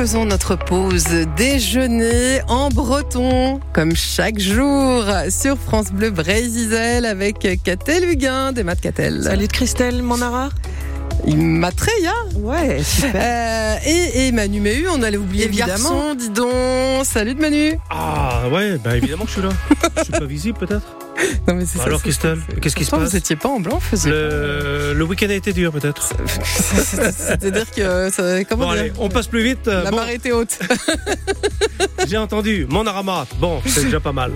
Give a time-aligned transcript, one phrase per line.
[0.00, 1.04] faisons notre pause
[1.36, 8.80] déjeuner en breton, comme chaque jour, sur France Bleu Brésil avec Catel Huguin des Maths
[8.80, 9.24] Catel.
[9.24, 10.48] Salut de Christelle Monara.
[11.26, 12.14] Il m'a très ya.
[12.36, 13.12] Ouais, super.
[13.14, 15.68] Euh, et, et Manu Méhu, on allait oublier Évidemment.
[15.74, 17.04] le garçon, dis donc.
[17.04, 17.78] Salut de Manu.
[17.90, 19.50] Ah ouais, bah évidemment que je suis là.
[19.98, 20.96] je suis pas visible peut-être.
[21.48, 23.80] Non mais c'est ça, Alors Christelle, qu'est-ce qui se passe Vous étiez pas en blanc,
[23.80, 26.10] faisiez Le, le week-end a été dur peut-être.
[26.44, 29.68] C'est-à-dire que ça, comment Bon dire allez, on passe plus vite.
[29.68, 30.58] Euh, La bon, marée était haute.
[32.08, 33.26] j'ai entendu mon aramat.
[33.38, 34.32] Bon, c'est déjà pas mal.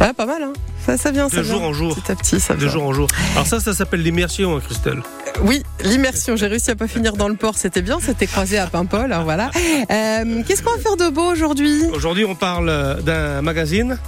[0.00, 0.52] Ah, pas mal, hein.
[0.84, 1.54] Ça, ça vient, ça De vient.
[1.54, 1.94] jour en jour.
[1.96, 2.68] Petit à petit, ça De vient.
[2.68, 3.08] jour en jour.
[3.34, 5.02] Alors ça, ça s'appelle l'immersion, hein, Christelle.
[5.42, 6.36] Oui, l'immersion.
[6.36, 7.98] J'ai réussi à pas finir dans le port, c'était bien.
[8.00, 9.50] C'était croisé à Paimpol, hein, voilà.
[9.90, 11.84] Euh, Qu'est-ce qu'on va faire de beau aujourd'hui?
[11.92, 13.98] Aujourd'hui, on parle euh, d'un magazine.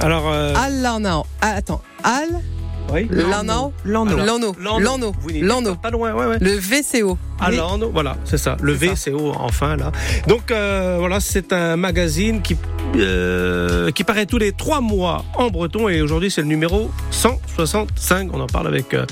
[0.00, 1.24] Alors, euh, Al Lanao.
[1.40, 1.82] Ah, attends.
[2.04, 2.40] Al
[2.92, 3.06] oui.
[3.10, 4.10] Lanao Lano.
[4.12, 4.56] Alors, Lano.
[4.58, 4.78] Lano.
[4.80, 5.12] Lano.
[5.20, 5.74] Vous n'êtes Lano.
[5.74, 6.38] Pas loin, ouais, ouais.
[6.40, 7.18] Le VCO.
[7.38, 8.72] À Lano, voilà, c'est ça, le.
[8.72, 9.92] VCO enfin là.
[10.26, 12.56] Donc euh, voilà, c'est un magazine qui
[12.96, 18.30] euh, qui paraît tous les trois mois en breton et aujourd'hui c'est le numéro 165.
[18.32, 19.04] On en parle avec euh,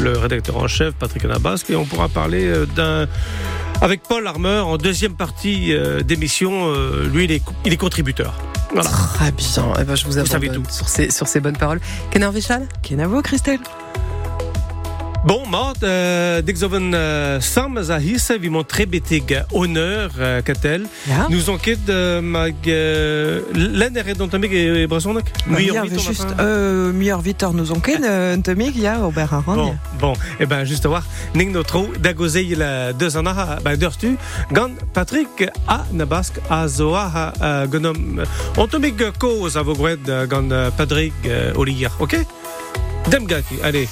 [0.00, 3.06] le rédacteur en chef Patrick Anabasque et on pourra parler euh, d'un
[3.84, 6.72] avec Paul Armer en deuxième partie euh, d'émission.
[6.72, 8.34] Euh, lui, il est, il est contributeur.
[8.72, 8.88] Voilà.
[8.88, 9.46] Très bien.
[9.78, 10.62] Eh ben, je vous savez tout.
[10.70, 11.80] sur ces, sur ces bonnes paroles.
[12.10, 13.60] Kenner Vichal Kenavo, Christelle.
[15.24, 20.84] Bon, Mart, euh, avez euh, sam za hisse, vi mon très betig honneur, euh, Catel.
[21.08, 21.28] Ja.
[21.30, 25.24] Nous enquête de mag euh, l'année redontamig et Brassonac.
[25.46, 29.54] Bah, ja, we just euh, meilleur Vitor nous onken, euh, Tomig, ja, au Berharan.
[29.54, 31.04] Bon, bon, eh ben juste à voir.
[31.34, 34.18] Ning notre d'agosei la deux anara, ben deux tu,
[34.52, 38.22] gan Patrick a nabask a zoa a gonom.
[38.58, 42.14] On tomig cause à vos gred gan euh, Patrick euh, Olier, ok?
[43.10, 43.88] Demgaki, allez.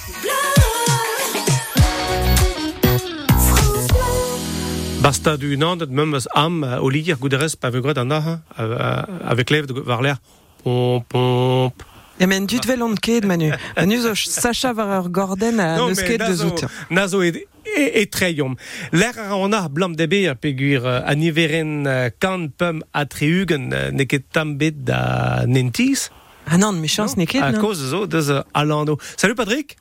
[5.03, 9.51] Basta du nan, dat memes am euh, Olier gouderes pa vegred an aha, euh, avec
[9.51, 10.15] l'ève de Varler.
[10.63, 11.83] Pomp, pomp.
[12.21, 13.49] Ja, men dut vel onket, Manu.
[13.75, 16.63] Manu zo Sacha var ur gorden a Non, neus mais ket de zout.
[16.91, 18.55] Nazo et, et, et treiom.
[18.93, 23.73] L'air on a blam de beer pegur uh, a niveren uh, kan pum a treugen
[23.73, 26.11] uh, neket tambet da nentis.
[26.47, 28.99] Ah non, méchance n'est ket, A non cause zo uh, alando.
[29.17, 29.77] Salut Patrick,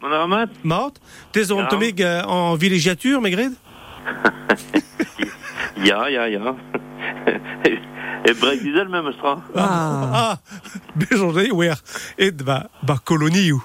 [0.00, 0.94] aramat Mort.
[1.32, 3.20] T'es uh, en villégiature,
[5.84, 6.54] Ja, ja, ja.
[8.24, 9.42] Et brek dizel même stra.
[9.54, 10.10] Ah.
[10.14, 10.36] Ah,
[10.96, 11.76] bejondé, ouer.
[12.16, 13.62] Et ba, ba coloniou.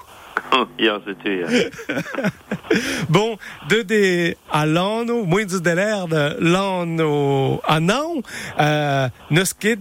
[0.78, 1.38] Ja, c'était.
[1.40, 1.48] Ja.
[3.08, 3.36] Bon,
[3.68, 8.22] de des à l'anno, moins de l'air de l'anno à non,
[8.60, 9.08] euh,
[9.58, 9.78] ket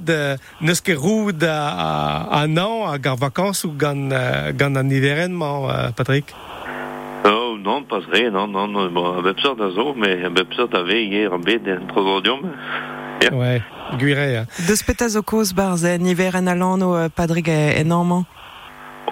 [0.96, 6.34] roud à, à non, à gar vacances ou gan, euh, gan euh, Patrick?
[7.26, 8.90] Oh, non, pas rien, non, non, non.
[8.90, 11.86] Bon, a bep sort a zo, mais a bep sort ave hier an bet en
[11.88, 12.42] trozordium.
[13.22, 13.34] Ja.
[13.34, 13.62] Ouais,
[13.98, 14.46] guiré, hein.
[15.10, 18.26] Zo koz barz en hiver en alan o euh, Padrig e normand.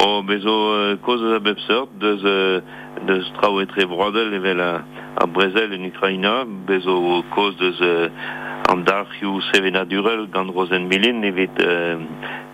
[0.01, 2.61] Oh, mais zo, euh, cause a bep sort, deus, euh,
[3.07, 4.83] deus trao etre brodel evel a,
[5.17, 8.09] a Brezel en Ukraina, bezo cause deus euh,
[8.69, 11.97] an darchioù Sevena Durel gant Rosen Milin, evet euh,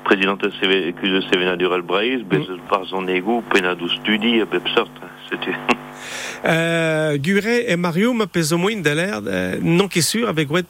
[0.03, 4.67] président de Sevena Durel Breiz, bezo par son ego, penadou studi a bep
[5.33, 5.57] sort, c'était.
[6.45, 10.63] Euh, Guré et Mario moins de l'air, euh, non qui est sûr, avec ouais,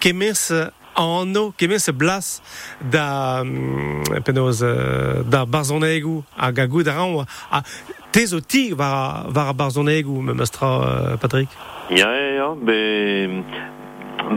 [0.00, 0.32] kemes
[0.96, 2.42] anno, kemes blas
[2.80, 7.62] da, euh, da barzonegu, a gagou da ran, a,
[8.12, 11.48] tes o tig var, var a barzonegu, me euh, Patrick.
[11.90, 13.44] Ja, ja, ja, be...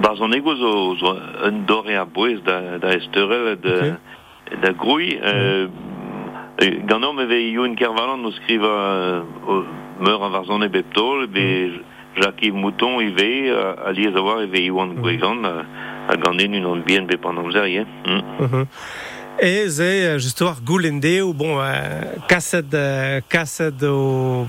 [0.01, 1.11] Bar son ego zo, zo
[1.45, 2.05] un dore a
[2.45, 3.95] da, da esterel de,
[4.61, 5.19] da groui.
[5.21, 5.67] Euh,
[6.59, 9.21] Ganom eve Youn Kervalan nous skriva euh,
[9.99, 11.81] meur an varzone beptol, be
[12.15, 15.65] Jacques Mouton ive, a liez a war eve Iwan Gwegan, a,
[16.09, 17.85] a ganen un an bien be pan amzer, ye.
[18.05, 18.21] Mm.
[18.39, 18.65] Mhm.
[19.39, 24.45] Et c'est euh, justement goulende ou bon euh, cassette euh, cassette au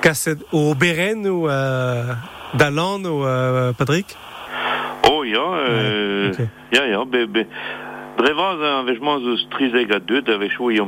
[0.00, 2.14] cassette au Beren ou euh,
[2.54, 4.16] d'Alan ou euh, Patrick?
[5.10, 6.32] Oh, euh,
[6.72, 7.46] ja, ja, be, be,
[8.16, 10.36] Drevaz an vejman zo strizeg a deuet, a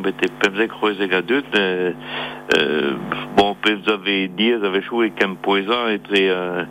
[0.02, 1.93] bete pemzek roezeg a deuet, euh,
[2.58, 2.93] euh,
[3.37, 3.56] bon,
[4.37, 6.64] diez a vechou e kem poeza etre, euh,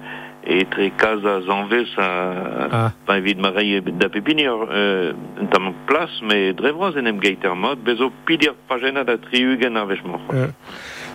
[0.45, 2.09] etre kaz a zanvez a,
[2.71, 2.91] Ah.
[3.05, 4.07] pa evit marei da
[4.71, 5.13] euh,
[5.51, 10.21] tam plas, me drevraz en em geiter mod, bezo pidir pagena da triugen a vejman.
[10.31, 10.47] Euh,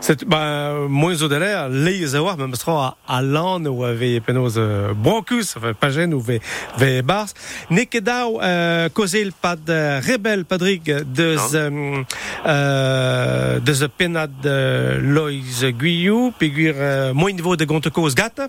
[0.02, 5.56] C'est bah moins au-delà les avoir même sera à l'an ou avec penos euh, broncus
[5.91, 7.29] gêne ou ve bars
[7.69, 12.02] nekedau euh, causel pas de rebel padrig de euh,
[12.47, 18.49] euh, de penad de Lois Guyou pigur euh, moins niveau de gonte cause gata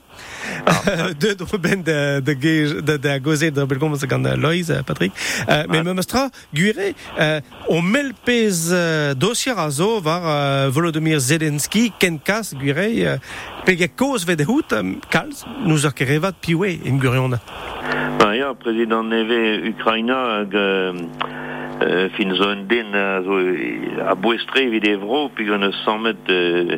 [1.19, 5.12] de de ben de de de de gozel de belgom gant Lois euh, Patrick
[5.50, 6.75] euh, mais même stra guire
[7.19, 7.81] euh, on
[8.24, 11.40] pez euh, dossier azo var euh, Volodymyr Zelensky
[13.05, 13.17] euh,
[14.25, 15.85] ve de hout euh, kalz nous
[16.41, 17.31] piwe in gurion
[18.19, 20.93] Ba ja, Präsident Neve Ukraina hag euh,
[21.81, 22.29] euh, fin
[22.69, 25.31] den a, zo, e- a boestre evro,
[26.29, 26.77] euh,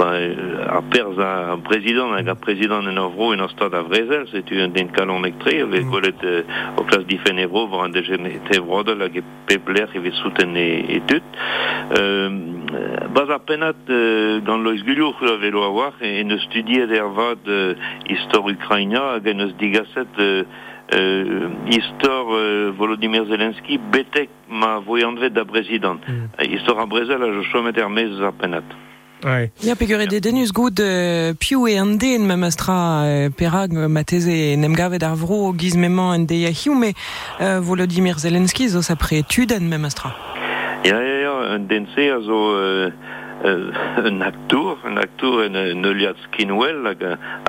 [0.00, 4.68] euh, a perz a président hag a président en en stad a vrezel, setu un
[4.68, 5.72] den kalon euh,
[7.42, 7.66] evro,
[8.26, 11.02] et hag e pebler evit souten e.
[11.98, 12.30] Euh,
[13.14, 16.90] Baz a penat euh, gant lois guliour a velo a war, e en eus studiet
[16.90, 17.74] er vad euh,
[18.08, 20.42] histor Ukraina hag eus digaset euh,
[20.94, 26.00] euh, histor euh, Volodymyr Zelensky betek ma voyantvet da prezident.
[26.08, 26.50] Mm.
[26.50, 28.64] Histor a brezel a jo chomet er mez a penat.
[29.24, 33.72] ouais Ya pegur de denus gout euh, piou e an den mem astra euh, perag
[33.72, 36.94] euh, mateze nem gavet ar vro gizmemañ en deia hiou, mais
[37.40, 40.14] euh, Volodymyr Zelensky zo sa préetude en mem astra.
[40.84, 42.18] Ja, ja, ja, un dense a
[43.44, 43.70] euh, euh,
[44.10, 46.94] un acteur, un acteur en un Eliad Skinwell a,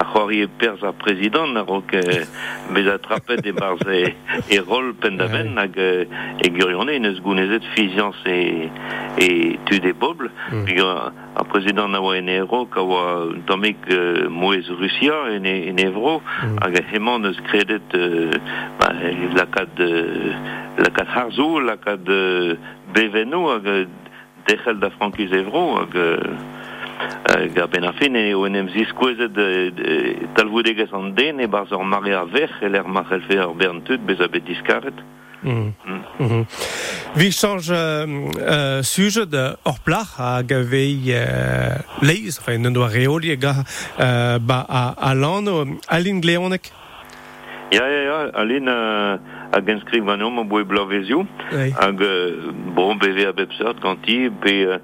[0.01, 2.25] a c'hoari e perz a prezident a rok euh,
[2.73, 4.13] bez a trapet e barz e,
[4.49, 6.05] e rol pendaven hag euh,
[6.43, 8.69] e gurionne en eus gounezet fizians e,
[9.17, 9.29] e
[9.65, 10.67] tud e bobl Mm.
[10.83, 11.11] a,
[11.41, 15.79] a prezident a oa en ero ka oa tamik euh, moez Russia en, e, en
[15.79, 16.57] evro Mm.
[16.61, 18.31] hag a hemañ eus kredet euh,
[19.35, 20.33] lakad euh,
[20.77, 22.55] lakad harzou lakad euh,
[22.93, 23.85] beveno hag euh,
[24.45, 25.97] dechel da Frankuz Evro hag
[27.55, 29.35] ga ben afen eo en em zis kouezet
[30.37, 33.83] talvoudegez an den e barz ar mare a vech el er mar elfe ar bern
[33.83, 35.03] tut bez a bet diskaret.
[37.15, 37.71] Vi change
[38.81, 45.13] sujet de hors plat à gavé euh, leis, enfin, ne doit réolier à, à, à
[45.13, 45.43] l'an,
[45.87, 46.71] à l'ingléonique.
[47.73, 49.17] Ja, ja, ja, alin uh,
[49.51, 51.71] hag enskriv ganom a boe blavezioù Ouais.
[51.79, 52.01] hag
[52.75, 54.77] bon beve a bepsert ganti pe uh,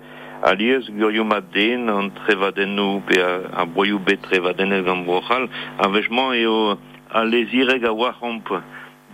[0.49, 3.31] alies gurioù mat den an trevadennou pe a,
[3.61, 3.65] a
[3.99, 5.47] bet trevadenel gant brochal
[5.77, 6.77] a vechman eo
[7.13, 7.93] a lezireg a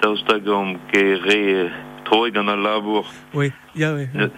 [0.02, 0.48] daoustag
[0.92, 1.70] ke re
[2.06, 3.04] troe gant a labour
[3.34, 4.08] Oui, ya, oui.
[4.14, 4.32] Ne-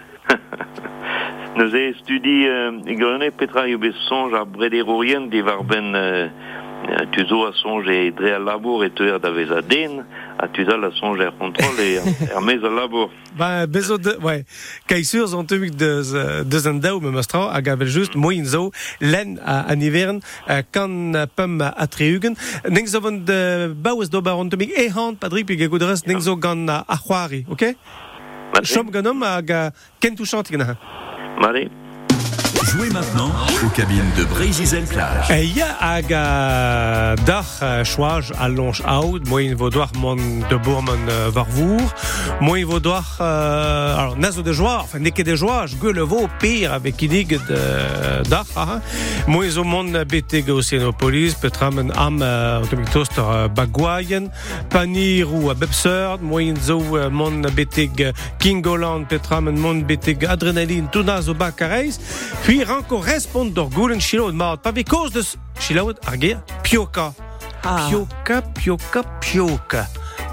[1.56, 5.94] Neus e studi euh, gurionet petra eo bet sonj ar brederourien di war ben
[6.90, 9.60] euh, euh, tu zo a sonj e dre a labour e teuer da vez a
[9.62, 10.04] den
[10.38, 12.70] a tu zal a sonj er kontrol e er mez a
[13.36, 14.44] Ba, bezo de, ouais.
[14.86, 18.44] Kai sur zon temik deus, euh, deus an daou me mastra, hag avel just moin
[18.44, 18.70] zo,
[19.00, 20.20] len a, an ivern,
[20.70, 22.36] kan pem a treugen.
[22.68, 26.36] Neng zo van de baouez do baron temik e hand, padrik, pi gegoudrez, neng zo
[26.36, 27.74] gant a, a c'hoari, ok?
[28.66, 30.76] Chom ganom hag a kentou chanti gant a.
[31.40, 31.79] mare.
[32.70, 33.32] Jouez maintenant
[33.64, 35.28] aux cabines de Brézizel Plage.
[35.28, 40.56] E ya hag a dar euh, chouaj a longe aout, moin vo doar mon de
[40.56, 41.82] bourman euh, var vour,
[42.40, 46.28] moin vo doar, euh, alors nazo de joie, enfin neke de joie, je gueule vo
[46.38, 47.58] pire avec idig de
[48.28, 48.78] dar, ah,
[49.26, 52.62] moin zo mon beteg Oceanopolis, petram en am euh,
[53.18, 54.30] euh, bagwaien,
[54.68, 60.86] panir ou a bepserd, moin zo euh, mon beteg Kingoland, petram en mon beteg adrenaline,
[60.92, 61.98] tout na zo bakareis,
[62.44, 65.22] puis ran correspond d'or goulen chilaud mat, pa ve cause de
[65.58, 67.12] chilaud ar ger pioka.
[67.64, 67.86] Ah.
[67.88, 69.86] Pioka, pioka, pioka.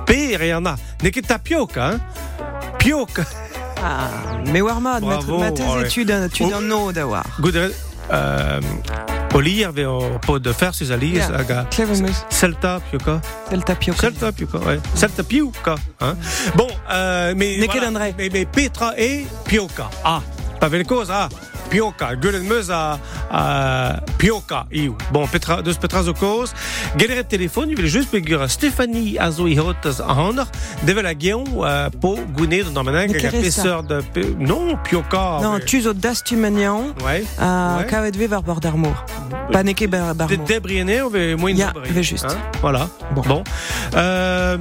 [0.06, 0.75] Pe re an a.
[1.04, 2.00] Ne ket tapioka, hein?
[2.80, 3.24] Pioka.
[3.84, 4.10] Ah,
[4.51, 5.86] mais warma, Bravo, matez ouais.
[5.86, 6.58] étude, étude Oh.
[6.58, 7.25] an no da war.
[7.40, 7.70] Goudre,
[8.12, 8.62] euh,
[9.34, 10.72] o lir ve o pot de fer
[11.70, 13.22] Clevemus, Celta, pioka.
[13.51, 14.00] del tapioca.
[14.01, 14.80] Celta, pioka, ouais.
[14.96, 16.16] Celta, pioka, hein?
[16.56, 17.58] Bon, euh, mais...
[18.18, 19.90] Mais, mais Petra et pioka.
[20.04, 20.22] Ah,
[20.60, 21.30] pa vel koz, ah.
[21.70, 23.00] Pioka, geulen meus a,
[23.32, 24.96] a Pioka, iu.
[25.12, 26.54] Bon, Petra, deus Petra zo koz.
[26.98, 27.68] Geleret telefon,
[28.12, 30.48] pegur a Stéphanie a zo i hotaz a hanner,
[30.88, 34.02] devel a geon uh, po gounet d'an hag a peseur de...
[34.14, 34.24] Pe...
[34.40, 35.40] Non, Pioka.
[35.42, 37.24] Non, mais- tu zo das tu manian, Ouais.
[37.40, 37.86] a Ouais.
[37.88, 39.04] kavet ve var bord d'armour.
[39.52, 40.36] Pa neke bar De
[41.58, 42.90] Ya, ve hein, voilà.
[43.16, 43.22] Bon.
[43.22, 43.44] Bon.
[43.96, 44.58] Euh,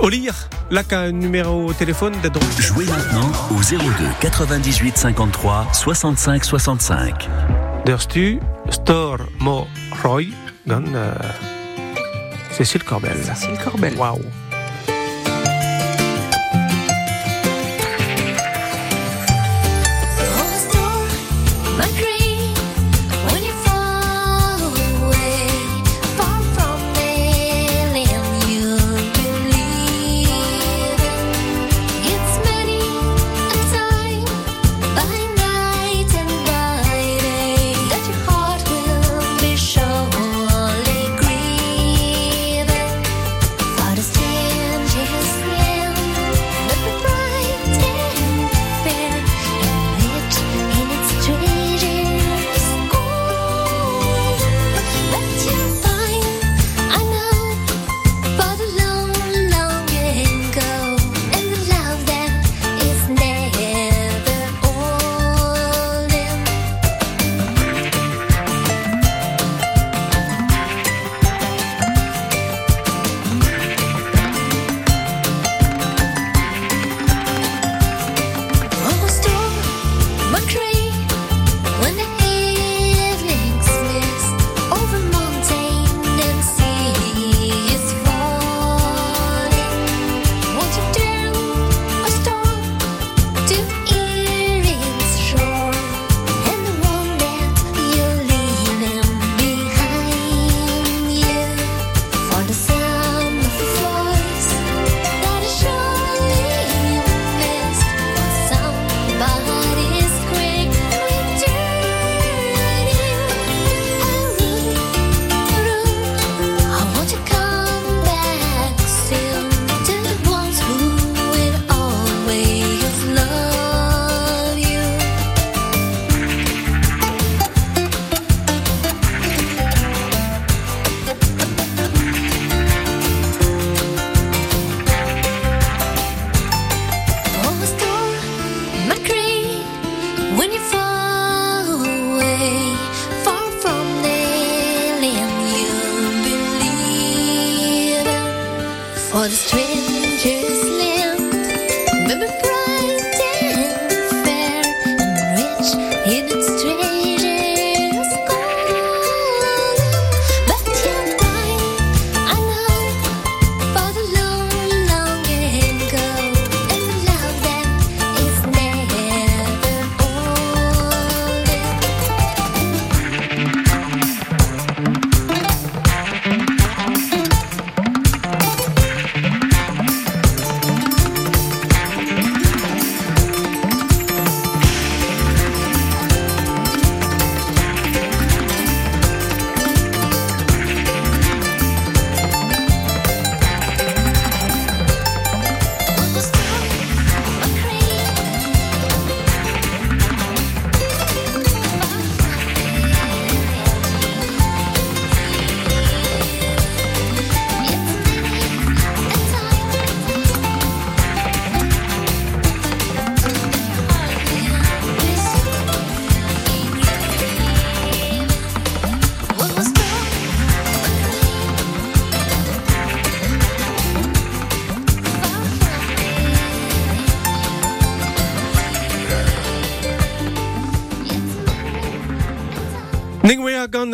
[0.00, 0.34] au lire,
[0.70, 3.78] là, qu'un numéro au téléphone d'être Jouez maintenant au 02
[4.20, 7.28] 98 53 65 65.
[7.84, 8.40] Derstu,
[8.70, 9.68] Store, Mo,
[10.02, 10.32] Roy,
[10.68, 11.14] euh,
[12.50, 13.16] Cécile Corbel.
[13.22, 13.94] Cécile Corbel.
[13.94, 14.18] Waouh.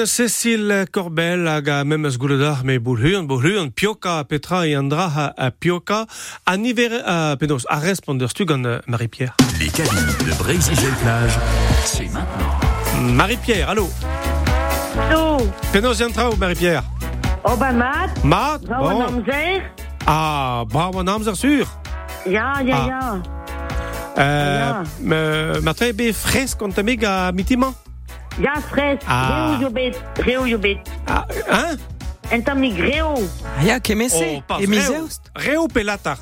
[0.07, 5.47] Cécile Corbel hag a memes gouledar me boulhuan, boulhuan, pioka a petra e andra a,
[5.47, 6.07] a pioka,
[6.45, 9.35] a niver a penos a responderstu gant euh, Marie-Pierre.
[9.59, 11.39] Les cabines de Brésil-Plage,
[11.85, 13.13] c'est maintenant.
[13.15, 13.89] Marie-Pierre, allô?
[15.11, 15.39] Zo,
[15.73, 16.83] Penos yantra ou Marie-Pierre?
[17.45, 19.23] Oh ben Mat een Bon.
[20.07, 21.67] Ah, bravo namzer sur
[22.25, 22.87] Ja, ja, Ah.
[22.87, 23.23] ja.
[24.17, 27.73] Euh, ma tre be fres kont amig a mitima
[28.39, 29.59] Ja, fres, Ah.
[29.61, 29.71] je
[30.59, 30.79] bit.
[31.05, 31.79] ah, Hein?
[32.29, 33.15] En dan niet greu.
[33.59, 34.67] Ah, ya, kemese, pas e
[35.33, 35.67] reo.
[35.67, 36.19] pelatar?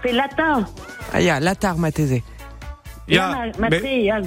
[0.00, 0.68] Pe lata.
[1.12, 2.22] Ah, ya, latar mateze.
[3.14, 4.20] Ja, maar, maar be- tre, ja,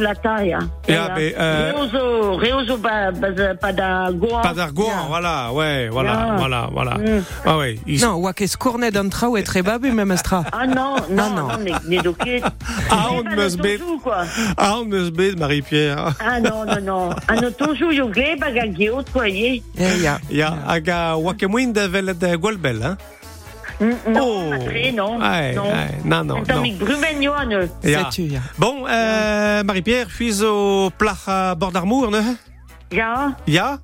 [0.00, 0.58] lata, ja.
[0.86, 4.40] Ja, be, euh, Greu zo, greu zo ba, ba, za- pa da goa.
[4.40, 5.06] Pas d'argoan, Ja.
[5.08, 6.36] voilà, ouais, voilà, Ja.
[6.38, 6.94] voilà, voilà.
[6.98, 7.24] Mm.
[7.44, 10.44] Ah ouais, il- Non, oa ket skournet an trao e tre babu memestra.
[10.50, 11.46] Ah non, non, non.
[11.48, 12.42] non, ne, ne doket.
[12.90, 13.80] Ah, on me no bet.
[14.56, 16.14] Ah, on me bet, Marie-Pierre.
[16.18, 17.14] Ah non, non, non.
[17.26, 19.62] Ah no toujou yo gre ba ga geot, quoi, ye.
[19.74, 20.18] Ya, ya.
[20.28, 21.16] Ja, hag a
[21.72, 22.96] da velet uh, gwalbel, hein?
[23.82, 24.64] Mm, Non, Oh.
[24.64, 25.18] tre, non.
[25.18, 25.66] Ouais, non.
[25.66, 26.64] ouais, non, non, En dan non.
[26.64, 27.68] ik brumen yo an eus.
[27.80, 28.08] Ja.
[28.14, 28.40] Ya?
[28.56, 32.36] Bon, euh, Marie-Pierre, suis au plach a bord d'armour, ne?
[32.88, 33.78] Ja, Ja?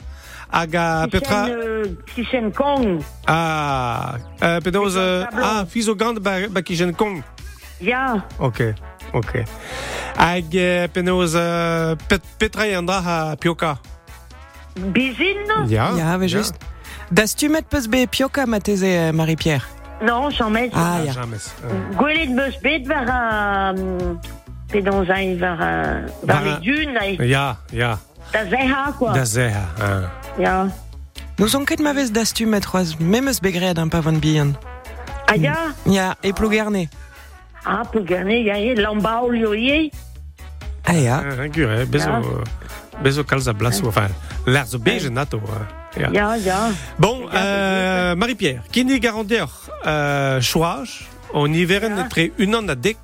[0.50, 1.48] Hag a petra...
[2.14, 3.02] Si sen kong.
[3.24, 4.94] Ah, euh, pedoz...
[4.94, 5.44] Petra euh, tableau.
[5.44, 7.22] ah, au gant ba, ba kijen kong.
[7.80, 8.72] Ja, Ok,
[9.12, 9.42] ok.
[10.16, 10.86] Hag euh.
[11.34, 13.78] Euh, pet, petra e andra a pioka.
[14.92, 15.36] bizin
[15.68, 15.92] Ja?
[15.96, 16.54] Ya, ve just.
[17.10, 19.66] Das tu met peus be pioka mateze, euh, Marie-Pierre?
[20.00, 20.70] Non, j'en mets.
[20.74, 21.12] Ah, ya.
[21.12, 21.38] Jamais.
[21.64, 23.74] Euh, Gwelet meus bet war a...
[24.70, 26.04] Pedon zain war a...
[26.26, 27.24] War a- e dun, a...
[27.24, 27.98] Ja, ja.
[28.32, 29.12] Da zeh ha, quoi.
[29.14, 29.64] Da zeha.
[29.80, 30.10] hein.
[30.38, 30.68] Ja.
[31.38, 34.56] Nous on ket ma vez das tu met roaz memes begred an pa van bihan.
[35.26, 35.56] Ah, ja?
[35.86, 36.88] Ya, e plougerne.
[37.64, 38.74] Ah, pou gerne, ja, ye.
[38.76, 39.90] Lambaol yo ye.
[40.84, 41.22] Ah, ya.
[41.24, 42.08] Ah, gure, bezo...
[42.10, 42.22] Ja.
[43.02, 44.10] Bezo kalz a blaso, enfin,
[44.46, 45.38] l'air zo bege nato.
[45.38, 45.66] hein.
[45.98, 46.08] Ja.
[46.12, 46.70] Ja, ja.
[46.98, 49.44] Bon, euh, Marie-Pierre, kini garander
[49.86, 52.04] euh, chouage, on y verra Ja.
[52.08, 52.96] tre un an a dek,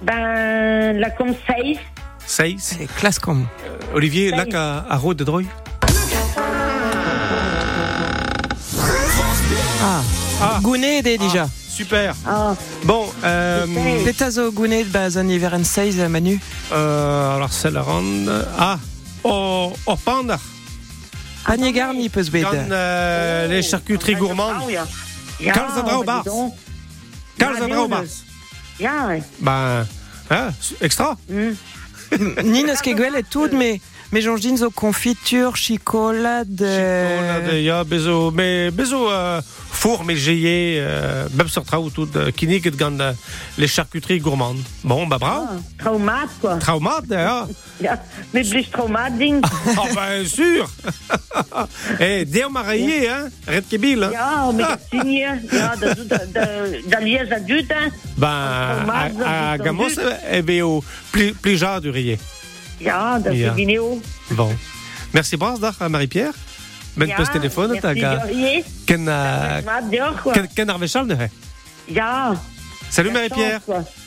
[0.00, 1.10] Ben, la
[1.46, 1.78] seis.
[2.26, 2.56] seis.
[2.58, 3.46] C'est classe comme.
[3.94, 4.36] Olivier, Seis.
[4.38, 5.42] là, ka a ro de droi
[9.84, 10.00] Ah.
[10.40, 10.58] Ah.
[10.62, 11.46] Gounet de déjà.
[11.68, 12.14] Super.
[12.26, 14.04] Ah, Bon, euh, Seis.
[14.04, 16.40] Petazo gounet baz an iveren 16 euh, Manu?
[16.72, 18.46] euh, alors c'est la ronde.
[18.58, 18.78] Ah,
[19.24, 20.38] au, au panda,
[21.44, 22.42] Panier garni peus bet.
[22.42, 24.62] quand euh, les charcuteries gourmandes,
[25.52, 26.22] Karl Zadra au ben, bar.
[26.22, 26.54] dis donc.
[27.38, 27.88] quand Ja, ça nee, au
[28.78, 29.08] Ja,
[29.40, 29.86] ben,
[30.30, 30.48] hein,
[30.80, 31.16] extra.
[31.28, 31.54] hm.
[32.44, 33.80] Ni neus ket gwell et tout, mais
[34.12, 34.20] mais
[34.56, 36.58] zo confiture, chicolade.
[36.58, 39.40] Chocolade, ja, bezo, mais bezo euh,
[39.70, 43.12] four, mais géé, euh, même sur trao tout, kini ket gant euh,
[43.56, 44.62] les charcuteries gourmandes.
[44.84, 45.46] Bon, bah bravo.
[45.48, 46.56] Ah, traumaat, quoi.
[46.58, 47.46] Traumat, ja.
[47.80, 48.00] Ja,
[48.32, 49.42] met blus traumaat ding.
[49.76, 50.68] Ah, ben sûr.
[51.98, 54.52] Eh, deo marié, hein, red kebil, hein.
[54.54, 55.40] Met dat signé.
[56.88, 57.88] Dat lies dat doet, hè.
[58.14, 58.28] Ben,
[59.24, 59.96] à, Gamos,
[60.30, 62.18] eh ben, au plus, plus du rier.
[62.82, 63.48] Ja, dat Ja.
[63.48, 64.00] de video.
[64.28, 64.58] Bon.
[65.10, 66.32] Merci, Bras, dag, Marie-Pierre.
[66.94, 67.24] Ben, Ja, pas
[67.80, 68.64] t'as ga, Dorier.
[68.84, 69.04] ken,
[70.32, 71.26] ken, ken arvechal, ne, he.
[71.84, 72.34] Ja.
[72.88, 73.60] Salut, Marie-Pierre.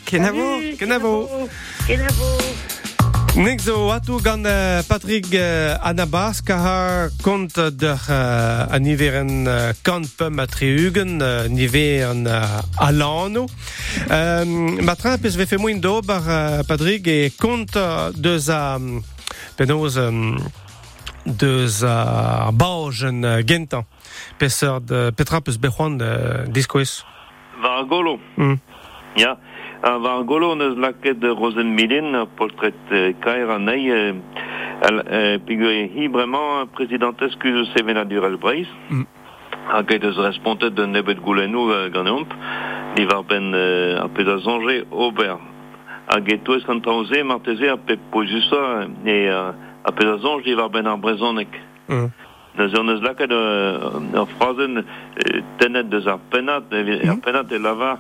[0.04, 0.60] Kenavo.
[0.78, 1.48] Kenavo.
[1.88, 2.38] Kenavo.
[3.36, 6.76] Nik zo atou gant euh, Patrick euh, Anabas ka ha
[7.20, 12.62] kont der euh, a niver an euh, kant pum a treugen euh, niver an euh,
[12.80, 13.46] alano.
[14.10, 14.46] Euh,
[14.80, 19.04] Matra pez ve fe moin d'ober euh, Patrick e kont euh, deus a um,
[19.58, 20.38] penoz um,
[21.26, 23.84] deus a baojen euh, gentan.
[24.40, 27.04] Ur de petra peus bec'hoant euh, diskoez.
[27.62, 28.18] Var golo.
[28.38, 28.56] Mm.
[29.18, 29.36] Uh,
[29.86, 33.92] var golo neus laket de Rosenmilin, uh, portret uh, kaer an ei,
[34.82, 38.68] al, uh, pigure hi bremañ prezidentesku eus sevenadur al Breiz.
[38.90, 39.06] Mm.
[39.76, 42.34] Eus respontet de nebet goulenou uh, gant eomp,
[42.98, 45.38] li var ben a pez a zonje ober.
[47.26, 51.62] Marteze a pep pojusa e a pez a li var ben ar brezonek.
[51.88, 52.12] Mm.
[52.56, 54.86] Na zo neus laket uh, ar frazen uh,
[55.60, 57.10] tenet deus ar penat, mm.
[57.10, 58.00] ar penat e lavar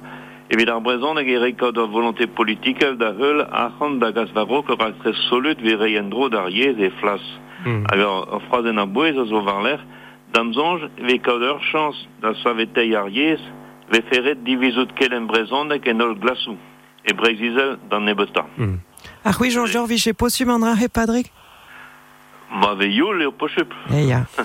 [0.49, 4.81] evit ar brezon hag e rekod ar volonté politikel da heul achan da gaz kor
[4.81, 7.21] ar tres solut vi reien dro d'ar yez e flas.
[7.65, 7.83] Mm.
[7.89, 9.81] Hag ar, frazen bouez a zo var l'er,
[10.33, 13.41] dam zonj ve kaout ur chans da savetei ar yez
[13.91, 16.57] ve ferret divizout kelen brezon hag en ol glasou.
[17.05, 17.13] E
[17.89, 18.45] dan nebeta.
[19.23, 20.87] Ah oui, Jean-Jean, vi posum an dra he
[22.49, 23.73] Patrick Ma ve youl eo pochup.
[23.91, 24.25] Eh ya.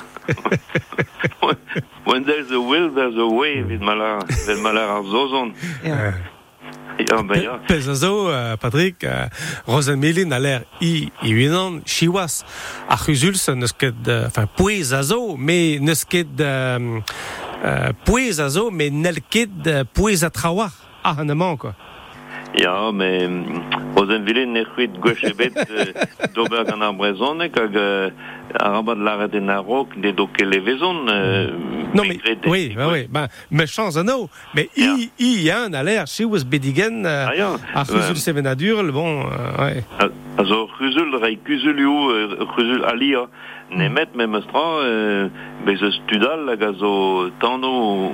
[2.05, 5.55] When there's a will, there's a way, vid malar, vid malar ar zozon.
[5.85, 6.15] Ja.
[6.99, 7.59] Ja, ben ja.
[7.67, 8.29] Pez a zo,
[8.61, 9.07] Patrick,
[9.67, 12.45] Rosenmelin a l'air i, i unan chiwas
[12.89, 17.01] a c'huzulz neus ket, enfin, pouez a zo, me neus ket euh,
[17.65, 21.75] euh, pouez a zo, me nel ket pouez a trawar a hanemañ, quoi.
[22.59, 23.29] Ja, me
[23.97, 25.85] Rosenville ne c'huit gwech ebet euh,
[26.35, 28.11] d'ober gant ar brezonek hag euh,
[28.59, 31.07] arabad laret en arok de doke levezon.
[31.09, 31.51] euh,
[31.95, 35.45] Non, mais, oui, oui, ben, me chans an o, mais i, i
[35.83, 36.07] l'air
[36.45, 39.85] bedigen Ah ja, a c'huzul sevenadurl, bon, euh, ouais.
[40.01, 43.27] a- Also c'huzul rei kuzul eo, c'huzul alia,
[43.71, 45.29] nemet mem estra, euh,
[45.67, 47.71] bez eus studal hag a zo tano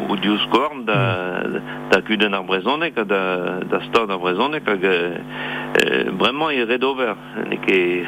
[0.08, 0.98] ou dius korn da,
[1.90, 3.22] da kuden ar brezonek, da,
[3.64, 7.16] da stad ar brezonek, hag euh, bremañ e red over.
[7.48, 8.06] Ne ket,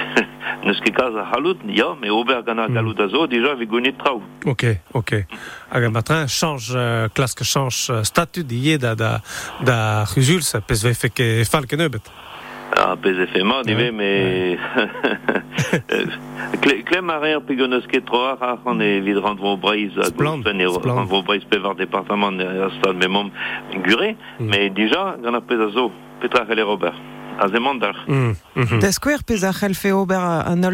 [0.67, 3.67] neus ket kaz a halout, ya, me ober gant ar galout a zo, deja vi
[3.67, 4.23] gounit traoù.
[4.45, 5.13] Ok, ok.
[5.71, 9.19] Hag a matrin, change, euh, klask change euh, statut di da, da,
[9.65, 12.18] da c'huzulz, pez ve fe ke fal ken ebet.
[12.79, 12.95] Ah,
[13.67, 14.57] Ouais, ive, me...
[16.87, 18.39] Klem a reer pe gant ket tro ar
[18.71, 20.09] an e vid rand vo breiz a
[20.47, 20.97] goufen e splant.
[21.01, 22.97] rand vo breiz pe var departement a stad
[23.85, 25.91] gure, me dija gant a pez a zo,
[26.23, 26.95] petra c'hell Robert.
[27.39, 27.95] A zemant dar.
[28.09, 28.81] Mm, mhm.
[28.83, 29.53] Da skwer pez a
[29.95, 30.65] ober an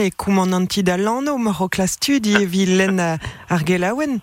[0.00, 0.54] e kouman
[0.88, 3.18] a lano mar o klas studi e vi len a-
[3.50, 4.20] ar gelaouen.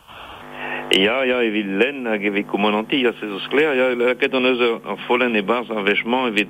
[0.91, 4.59] Ya, ya, evit len hag evit komananti, ya se eus kler, ya, laket an eus
[4.59, 6.49] an folen e barz an vechman, evit,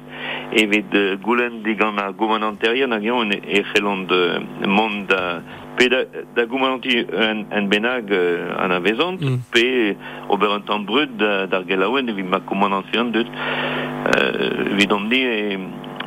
[0.57, 5.43] evit uh, goulen digan a gomananterien hag an e c'hellon de mont da,
[5.77, 6.01] pe da,
[6.33, 9.37] da gomananti en, en benag uh, an avezant, mm.
[9.53, 9.93] pe
[10.33, 15.37] ober an tan brud da, da gelaouen evit ma komonantion dut, uh, evit omni e...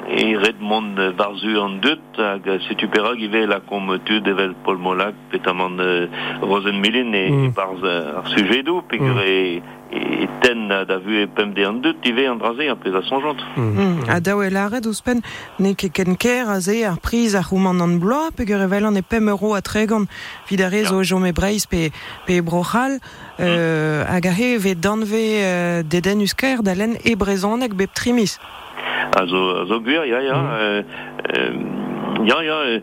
[0.09, 4.55] e red mont uh, varzu an dut hag setu perag ive la kom tud evel
[4.65, 6.07] Paul Molac petamant uh,
[6.43, 7.45] Rosenmilin e, Mm.
[7.47, 9.63] e barz uh, ar sujedou pegur e,
[9.95, 13.03] e ten da vu e pem de an dut ive an draze an pez a
[13.03, 13.41] sonjant.
[13.57, 14.09] Mm.
[14.11, 15.23] A daou e laret ouspen
[15.59, 18.97] ne ket ken ker a ze ar priz ar rouman an bloa pegur evel an
[18.97, 20.09] e pem euro a tregant
[20.49, 20.97] vid a rez Ja.
[20.97, 21.91] o jom e breiz pe,
[22.27, 22.99] pe brochal
[23.41, 28.39] euh, hag a he ve danve euh, deden usker da len e brezonek bep trimis.
[29.13, 30.83] Also, also gwir, ja, ja, euh,
[31.37, 31.53] euh,
[32.25, 32.81] ja, ja, euh,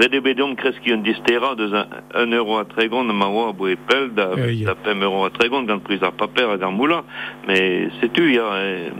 [0.00, 4.10] rede bedom kreski un distera deus un, euro a tregont ma oa bo e pel
[4.14, 4.66] da, ja.
[4.66, 7.02] da pem euro a tregont gant priz ar paper hag ar moula,
[7.46, 8.90] mais setu, euh,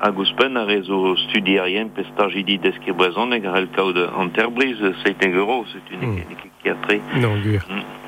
[0.00, 2.04] hag ouspen a rezo studierien pe
[2.62, 6.49] deske brezoneg ar el kaout an terbriz euro, setu Mm.
[6.64, 7.20] Ne ket kiatre.
[7.20, 7.60] Non, gur.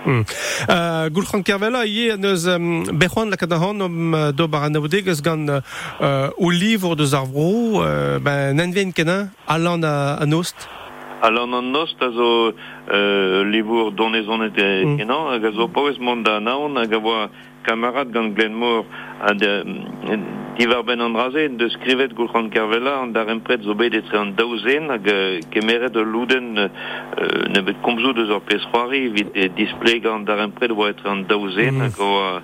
[0.05, 0.25] Mm.
[0.69, 5.23] Uh, Gulchan Kervela, ie neus um, bec'hoant la kadahan om uh, do bar an avodegez
[5.23, 6.97] gant uh, o livre
[8.67, 10.69] ben kenan, alan a, a nost.
[11.23, 12.53] Alors an nost a zo
[12.93, 14.85] euh, livour donezon et Mm.
[14.85, 14.99] mm.
[14.99, 17.31] kenan, hag a zo paouez mont da naon, hag a voa
[17.62, 18.85] kamarad gant Glenmore
[19.22, 19.64] a de
[20.58, 24.18] divar ben an draze de skrivet gul c'han karvela an dar empret zo bet etre
[24.18, 25.06] an daouzen hag
[25.50, 26.68] kemeret de louden euh,
[27.54, 31.11] ne bet komzo deus ar pez c'hoari evit e displeg an dar empret oa etre
[31.11, 32.42] an daouzen hag oa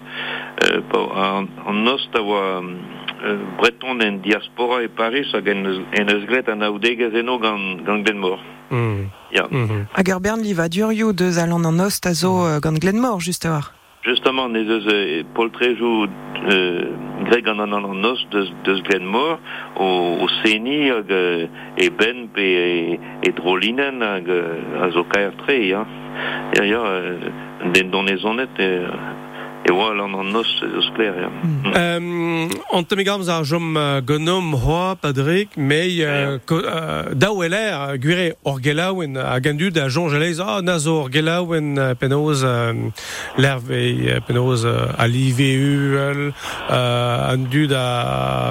[0.64, 5.66] euh, pa, an, an nost a oa euh, breton en diaspora e Paris hag en,
[6.00, 8.38] en eus gret an aoudegez eno gant, gant Glenmore.
[8.70, 8.80] mor.
[8.80, 9.10] Mm.
[9.30, 9.50] Yeah.
[9.50, 9.82] Mm -hmm.
[9.92, 13.50] Hag ur bern liva durio deus alan an ost a zo gant Glenmore, just a
[13.50, 13.77] war.
[14.04, 16.84] Justement, ne eus euh, poltrejou euh,
[17.24, 19.40] Greg an an an nos deus, deus Glenmore
[19.76, 25.34] o, o Seni hag euh, e Ben pe e, e Drolinen euh, a zo kaer
[25.42, 25.84] tre ya.
[29.66, 31.30] E oa an an nos eus kler, ya.
[32.72, 33.74] An te gamz ar jom
[34.06, 35.98] gonom hoa, Padrik, mei
[37.18, 41.74] da weler gwire or gelaouen a gandu da jom jelez, ah, na zo or gelaouen
[41.98, 42.44] penoz
[43.36, 46.30] lerve, penoz a l'IVU,
[46.70, 47.82] an du da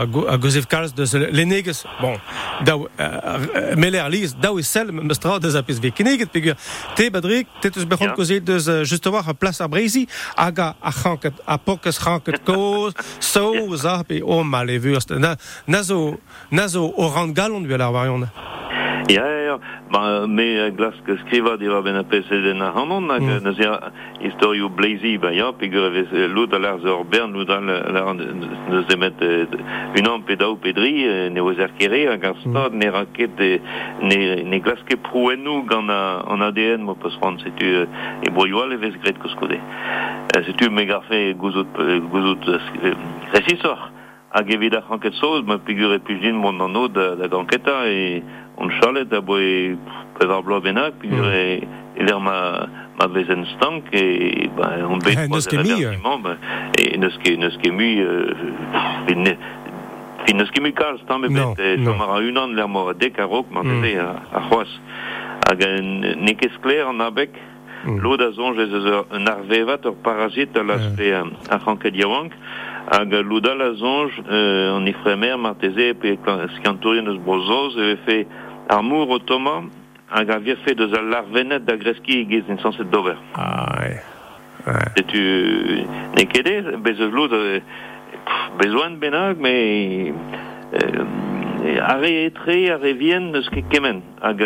[0.04, 2.20] a gozef kalz deus lenegez, bon,
[2.68, 2.78] da
[3.80, 6.56] meler liz, da we sel mestra deus a pez ve pegur,
[6.96, 11.40] te, Padrik, te teus bechant kozet deus justement a plas ar breizi, aga ar c'hanket,
[11.46, 13.52] a pokez c'hanket koz, so
[13.86, 15.10] a, pe o ma levurst.
[15.18, 16.18] Na, na zo,
[16.52, 18.30] na zo, o rand galon, vel ar variant.
[19.10, 19.60] Ja.
[19.90, 23.46] Ma, me glas que skriva ben a pese den a hanon, hag Mm.
[23.46, 23.92] mm.
[24.20, 28.14] historio blazy, ba ya, pegur eves uh, lout a lar zor bern, lout a lar
[28.14, 32.74] neus demet uh, un an pedao pedri, uh, ne oz er kere, hag ar stad
[32.74, 33.60] ne raket, e,
[34.02, 34.62] ne, ne
[34.98, 37.88] prouennou gant an ADN, mo peus ran, setu
[38.24, 39.60] e broioal eves gret koskode.
[40.36, 41.68] Setu gouzout,
[42.12, 42.46] gouzout
[43.32, 43.92] resisor.
[44.30, 48.22] Hag evit ar c'hanket soz, ma e mon anno da, da ganketa, e
[48.58, 49.78] on chalet a boe
[50.20, 51.34] pevar blo bennak, pegur Mm.
[51.34, 51.68] e,
[51.98, 52.68] e l'er ma,
[52.98, 55.96] ma vezen stank, e ba, on bet Eh, neus ket mi, euh.
[56.24, 56.38] ba,
[56.98, 58.34] neus ket, neus ket mi, euh,
[59.08, 59.38] fin, ne,
[60.26, 61.94] fin neus ket mi kalz, tan me Non, bet, non.
[61.94, 63.82] chom ar un an l'er mo a dek a rok, Mm.
[63.82, 64.00] mm.
[64.00, 64.70] a, a c'hoaz.
[65.50, 67.30] Hag en, ne ket skler an abek,
[67.86, 68.00] Mm.
[68.02, 72.34] Lod a zonj ez eus ur- un arvevat ur parazit a a c'hanket yaouank
[72.92, 77.96] hag uh, loudal a zonj euh, an ifremer marteze pe kla- skiantourien eus brozoz e
[78.04, 78.26] fe
[78.70, 79.64] ar mour o toma
[80.10, 83.18] hag a vefe deus al larvenet da greski e gez in sanset d'over.
[83.36, 83.98] Ai.
[84.66, 84.88] Ai.
[84.96, 85.22] Setu
[86.16, 87.32] ne kede, bez eus loz
[88.60, 90.14] bezoan benag, me
[91.84, 94.02] a re etre, a vien eus ket kemen.
[94.22, 94.42] Hag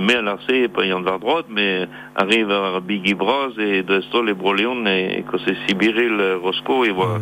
[0.00, 4.28] me al arse pa yant var drot, me a var bigi braz e deus tol
[4.28, 7.20] e broleon e kose sibiril rosko e war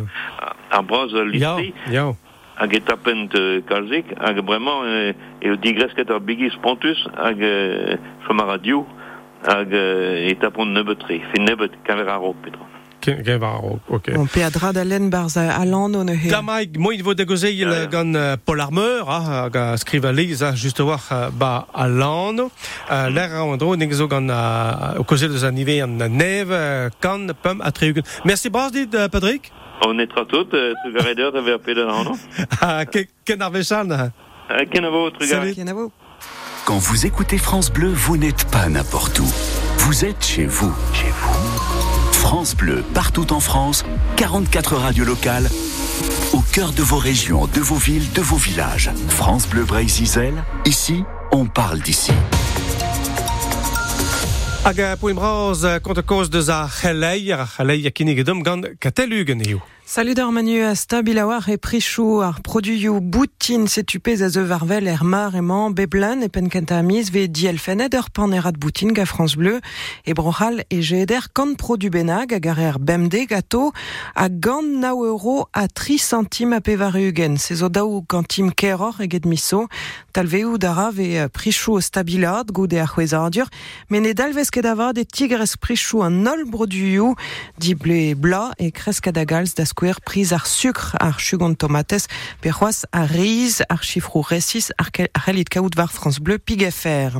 [0.71, 1.73] ar braz al listri.
[1.87, 2.17] Yao, yao.
[2.55, 7.41] Hag e tapent euh, kalzik hag bremañ euh, e o digresket ar bigi spontus hag
[7.41, 8.85] euh, chom ar radio
[9.47, 12.67] hag euh, e tapont nebetre fin nebet kaver ar rok petra.
[13.01, 14.11] Ken ken var, ok.
[14.13, 16.29] On pe a dra d'alen barz a alan on he.
[16.29, 17.85] Damaik, moi il vo de gozeil ja.
[17.89, 21.87] gant uh, Paul Armeur, ah, hag a skriva leiz, ah, just war uh, ba a
[21.87, 22.51] lano.
[22.89, 26.53] Uh, L'air a andro, nek zo gant uh, o kozel eus an nive an nev,
[26.53, 28.05] uh, kan, pum, a treugen.
[28.23, 29.51] Merci bras dit, uh, Patrick.
[29.85, 32.17] On etra tout, euh, trugaredeur da ver pedan an,
[32.61, 33.87] Ah, ke- ken ar vechan,
[34.71, 35.39] Ken a vo, trugar.
[35.41, 35.55] Salut.
[35.55, 35.73] Ken.
[36.65, 39.25] Quand vous écoutez France Bleu, vous n'êtes pas n'importe où.
[39.77, 40.73] Vous êtes chez vous.
[40.93, 42.11] Chez vous.
[42.11, 43.83] France Bleu, partout en France,
[44.17, 45.49] 44 radios locales,
[46.33, 48.91] au cœur de vos régions, de vos villes, de vos villages.
[49.09, 50.33] France Bleu Brésil,
[50.65, 52.11] ici, on parle d'ici.
[54.61, 58.43] Hag a poem braz kont a koz deus a c'helei, a c'helei a kinnig edom
[58.45, 59.57] gant katelugen eo.
[59.93, 62.21] Salut manu a stabilawar e prichou.
[62.21, 65.33] Ar produioù boutin setupez a varvel er mar
[65.73, 69.59] beblan e pen kenta amiz ve diel fenet ur panerat boutin ga France Bleu
[70.05, 73.73] e brochal e jeder kan produ benag hag bemde gato
[74.15, 74.29] a
[75.53, 77.53] a 3 centim a pevarugen se
[78.55, 79.67] keror eget miso
[80.13, 80.93] talveo dara
[81.33, 83.49] prichou stabilad goude ar c'hwezardur
[83.89, 85.03] men e dalvez ket avad
[85.59, 87.13] prichou an ol produioù
[87.57, 89.25] di ble bla e kreska da
[89.81, 92.05] skouer priz ar sucre ar chugont tomates
[92.41, 94.89] pe c'hoaz ar riz ar chifrou resis ar,
[95.25, 97.17] relit kaout var France Bleu pig FR.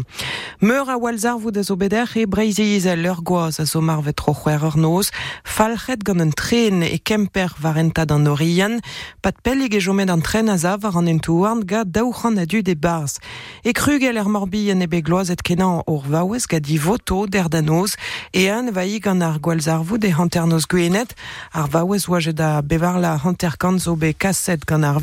[0.62, 4.02] Meur a walzar vou da zo beder e breiziz a leur goaz a zo mar
[4.02, 5.10] vet tro c'hwer ur noz,
[5.43, 8.78] falchet gant un tren e kemper var enta d'an orian,
[9.24, 12.62] pat pellig e jomet an tren a zav war an entouarn ga daouchan a du
[12.62, 13.17] de bars.
[13.65, 17.50] E krugel er morbi en e begloaz et kenan ur vaouez ga di voto der
[17.50, 17.97] da noz,
[18.34, 21.17] e an va i gant ar gwalzarvou de hanter noz gwenet,
[21.54, 22.06] ar vaouez
[22.41, 24.99] da bevar la hanter kan zo be kaset gant ar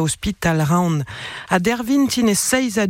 [0.00, 0.96] hospital raon.
[1.54, 2.86] A dervin tin e seiz a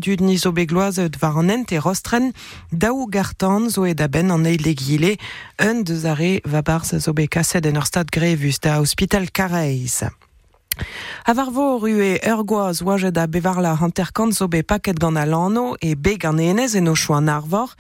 [1.23, 2.31] var an ent e rostren,
[2.71, 4.31] daou gartan zo e da ben
[4.67, 5.17] legile,
[5.69, 6.05] un deus
[6.53, 7.27] va barz zo be
[7.67, 7.77] en
[8.79, 10.22] hospital Kareiz.
[11.25, 15.95] Avar rue ur goaz wajet a bevarla hanterkant zo be paket gant a lano e
[15.95, 17.75] be gant enez en o chou an arvor.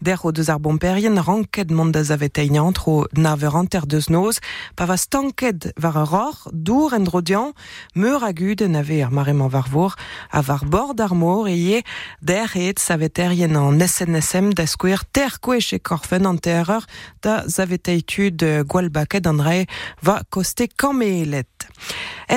[0.00, 4.40] Der o deus ar bomperien ranket mont da zavet eignant tro naver anter deus noz,
[4.74, 7.52] pa va stanket var ur or, dour en drodian,
[7.94, 9.94] meur agud en ave ar marement var vor,
[10.30, 11.82] a var bord ar mor e ye
[12.20, 16.84] der et savet erien an SNSM da skouer ter kwech e korfen an terreur
[17.22, 21.68] da zavet eitud gwal va koste kamelet.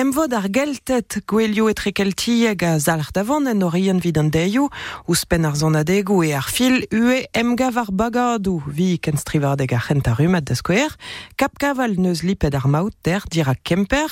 [0.02, 4.64] Emvod ar geltet gwelio e trekelti hag a zalart avan en orien vid an deio,
[5.06, 10.34] ouspen ar zonadego e ar fil ue emgav ar bagadou, vi ken strivardeg ar c'hentarum
[10.34, 10.90] ad da skouer,
[11.38, 14.10] kap kaval neus lipet ar maout der dira kemper,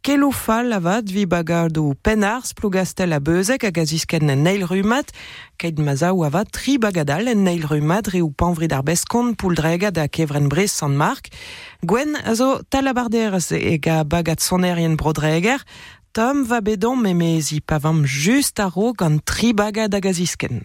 [0.00, 5.12] kelo fall avat vi bagado penars plougastel a beuzek hag a zisken en neil rumat,
[5.60, 9.92] keit mazao avat tri bagadal en neil rumat re ou panvrid ar beskont poul drega
[9.92, 11.28] da kevren brez san mark.
[11.84, 15.60] Gwen a zo talabarderez e ga bagat sonerien brodreger,
[16.12, 20.64] Tom va bedon memezi pavam just a ro gant tri bagad hag a zisken.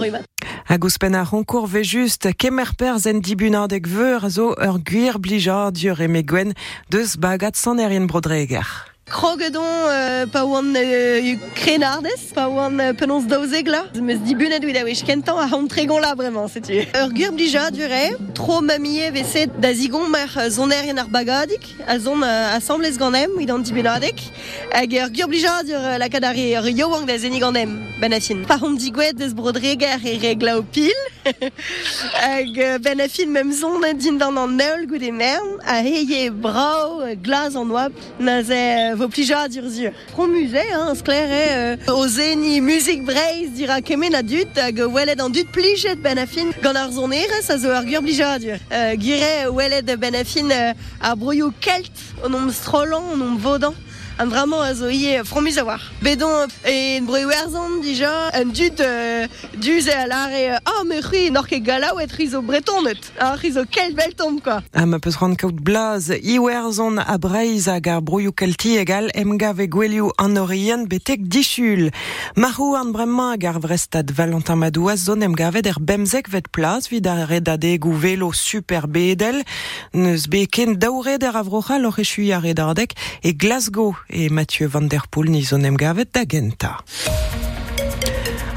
[0.01, 0.25] rumat.
[0.65, 3.21] Hag ouspen a ronkour ve just kemer per zen
[3.87, 6.53] veur zo ur gwir blija diur e me gwen
[6.89, 8.91] deus bagat sonerien brodreger.
[9.11, 11.35] Krogedon euh, pa oan euh,
[12.33, 13.83] pa oan euh, penons daouzeg la.
[13.99, 16.79] Meus dibunet ouid a wech kentan a tregon la bremañ, setu.
[16.95, 22.59] Ur gur blija dure, tro mamie veset da zigon mer ar bagadik, a zon euh,
[23.67, 24.23] dibunadek,
[24.71, 27.43] hag ur gur blija ur da zenig
[28.01, 28.43] ben a fin.
[28.49, 33.51] Pa hon digwet deus brodreger e regla o pil, hag euh, ben a fin mem
[33.53, 38.41] zon din dan an neul gout e mern, a heye brao, glaz an oab, na
[38.43, 38.61] ze
[38.97, 39.93] vo plija dur zur.
[40.13, 45.21] Pro musée, hein, sklere, euh, o zeni music breiz dira kemen a dut, hag welet
[45.21, 48.33] an dut plijet ben a fin gant ar zon erez a zo ar gur blija
[48.41, 48.57] dur.
[48.71, 51.93] Euh, gire welet ben a euh, ar broioù kelt,
[52.25, 53.77] an om strolan, an om vodan.
[54.21, 55.81] An vraiment a zo ie fromus a war.
[55.99, 59.25] Bedon e en breu erzon dija, un dud euh,
[59.57, 63.01] duz e a lare, euh, ah, me c'hui, nor ket galaou et rizo bretonet.
[63.17, 64.59] Ah, rizo kelt bel tom, quoi.
[64.77, 69.09] Ha ma peus ran kaout blaz, iwer zon a breiz hag ar broioù kelti egal
[69.17, 71.89] emgav e gwelioù an orien betek dichul.
[72.37, 77.09] Marou an bremañ hag ar vrestad Valentin Madouaz zon emgavet er bemzek vet plaz vid
[77.09, 79.41] ar redadeg ou velo super bedel.
[79.97, 82.93] Neus be ken daouret er avrochal or echu ar redardek
[83.25, 86.83] e Glasgow e Mathieu van der Poel nizon em gavet da genta.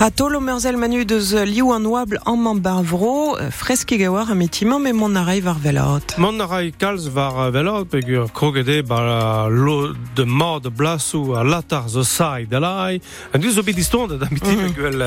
[0.00, 4.82] A tolo merzel manu deus liou an oabl an man barvro, freski gawar a metiman
[4.82, 6.16] me mon arei var velat.
[6.18, 11.36] Man a rai kalz var velot pe gur krogede ba lo de mar de blasou
[11.38, 13.00] a latar zo sai da lai.
[13.32, 15.00] An duz obi distonde da miti pe gwel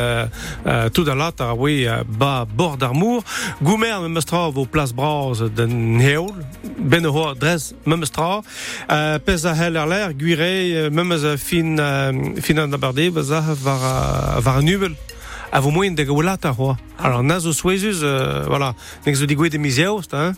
[0.95, 3.21] tout a latar oui uh, ba bord ar mour.
[3.61, 6.31] Goumer me mestra vo plas braz den heol.
[6.79, 8.41] Ben ho drez me mestra.
[8.89, 11.77] Uh, pez a hel ar l'air guire me fin,
[12.41, 14.41] fin an abarde ba za var,
[14.77, 14.95] ubel.
[15.51, 16.86] a vo moen de gaolata ho.
[16.99, 18.73] Alors na zo souezuz, euh, voilà,
[19.05, 20.33] nek zo digwe de miziaost, hein.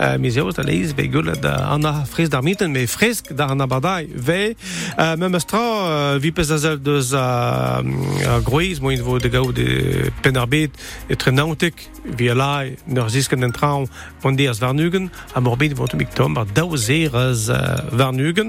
[0.00, 3.50] Euh, miziaost a leiz ve gul da an a fres d'ar miten, me fresk da
[3.52, 4.54] an abadai ve.
[4.98, 7.82] Euh, mem astra, euh, vi pez a zel deus a,
[8.24, 10.72] a groiz, vo de gao de penarbet
[11.08, 11.84] e tre naontek,
[12.16, 13.84] vi a lai, neur zisken den traum,
[14.24, 18.48] mondi as varnugen, a morbid vo tomik tom, ar daouzer az uh, varnugen.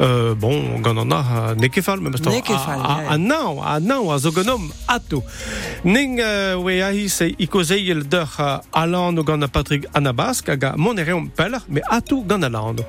[0.00, 2.32] Euh, bon, gant an a nekefal, mem astra.
[2.32, 3.20] Nekefal, a, a,
[3.60, 5.22] a a a zo ganom ato.
[5.84, 10.64] Ning uh, we a se ikozeil d'ur uh, alan o gant a Patrick Anabask hag
[10.64, 12.84] a mon ere om peller, me ato gant a land.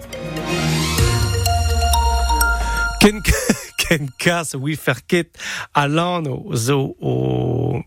[3.02, 3.45] Ken, ken
[3.86, 5.02] ken kas oui fer
[5.74, 7.14] alano zo o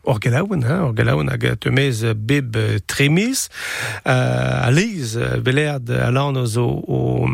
[0.05, 2.57] or galaouen hein or galaouen hag temez beb
[2.87, 3.49] tremis.
[4.07, 7.27] Euh, a belerd a zo o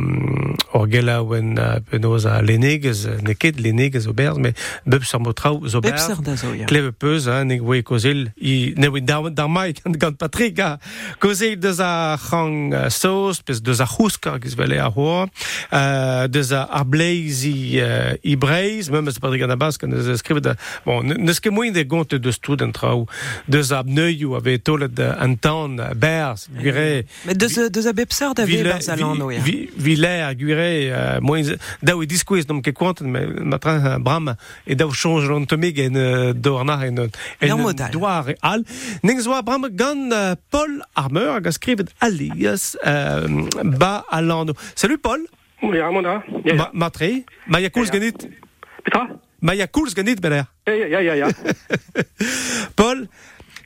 [0.73, 4.53] or penosa penoz a lenegez ne ket lenegez oberz me
[4.85, 9.01] beb sar motrao zo berz beb sar peuz hein neg voe kozel i ne voe
[9.31, 10.79] dar mai gant Patrick a
[11.23, 15.29] kozel de za c'hang saus pez de za huska giz vele a hoa
[16.29, 18.15] deus a ar bleizi uh,
[18.55, 20.53] i breiz, mem eus Patrick an abas, kan deus a skrivet da,
[20.87, 23.07] bon, ne- neus ket moin de gont deus tout en trao,
[23.51, 27.87] deus a abneuioù ave tolet uh, an tan, uh, berz, gure, Mais deus, a- deus
[27.91, 29.41] a Pepser da ve barz alan o, ya.
[29.45, 31.45] Viler, gure, uh, moin,
[31.83, 34.33] daou e diskouez nom ket kwanten, me matra uh, bram,
[34.67, 37.13] e daou change l'on tomig en uh, dornar en, en,
[37.43, 37.91] Ur en modal.
[37.95, 38.65] doar e al.
[39.03, 41.41] Neng zo a bram gant uh, Paul Armeur
[42.01, 42.77] alias
[43.65, 44.55] ba alano.
[44.75, 45.27] Salut Paul,
[45.63, 46.23] Oui, Ramona.
[47.91, 48.27] Ganit,
[48.85, 49.09] Petra?
[49.45, 50.47] ma ya koulz ganit beler.
[50.67, 51.29] Ja, ja, ja, ja.
[52.79, 53.05] Paul,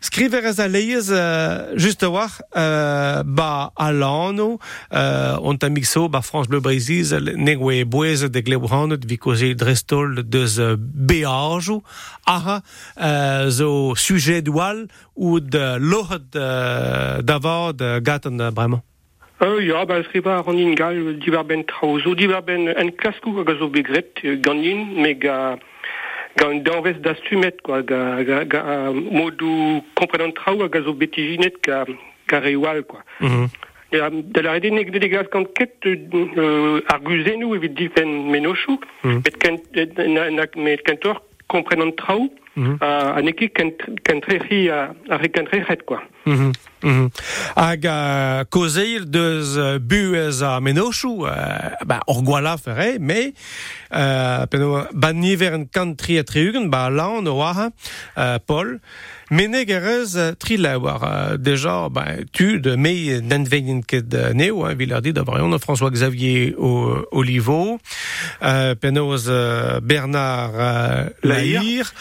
[0.03, 6.23] skriver az aleiz uh, just a war uh, ba alano uh, on ta mixo ba
[6.23, 11.81] France Bleu Brésil neg oe boez de glebranot vi koze drestol deus beajo
[12.27, 18.83] aha uh, zo sujet dual ou de lohet uh, davod uh, gaten bremañ.
[19.41, 23.55] Euh, ja, ba skriva an ingal divar ben traozo, divar ben en klaskou hag a
[23.61, 25.59] zo begret euh, ganin, me ga
[26.39, 30.93] ga un danvez da stumet, quoi, ga, ga, ga modou komprenant trao hag a zo
[30.93, 31.85] betijinet ga,
[32.27, 33.01] ga rewal, quoi.
[33.21, 33.49] Mm -hmm.
[33.91, 39.21] Da la rede nek de degaz kant ket euh, guzenou evit difen menochou, Mhm.
[39.25, 39.63] met kent,
[40.07, 42.77] na, na, met kentor komprenant trao, Mhm.
[42.83, 46.01] a, a neki kent, kentreri a, a rekentrechet, quoi.
[47.55, 53.33] Hag uh, kozeil deus uh, buez a menochou, uh, ba, or gwala ferre, me,
[54.51, 57.71] peno, ba niver en kant tri a triugen, ba lan o aha,
[58.47, 58.77] Paul,
[59.35, 61.03] meneg erez tri laouar.
[61.03, 65.59] Uh, deja, ba, tu de me n'enveien ket neo, hein, vil ar dit, d'avoir yon
[65.63, 67.79] François Xavier o, Olivo,
[68.83, 69.31] penoz
[69.83, 71.95] Bernard Lahir.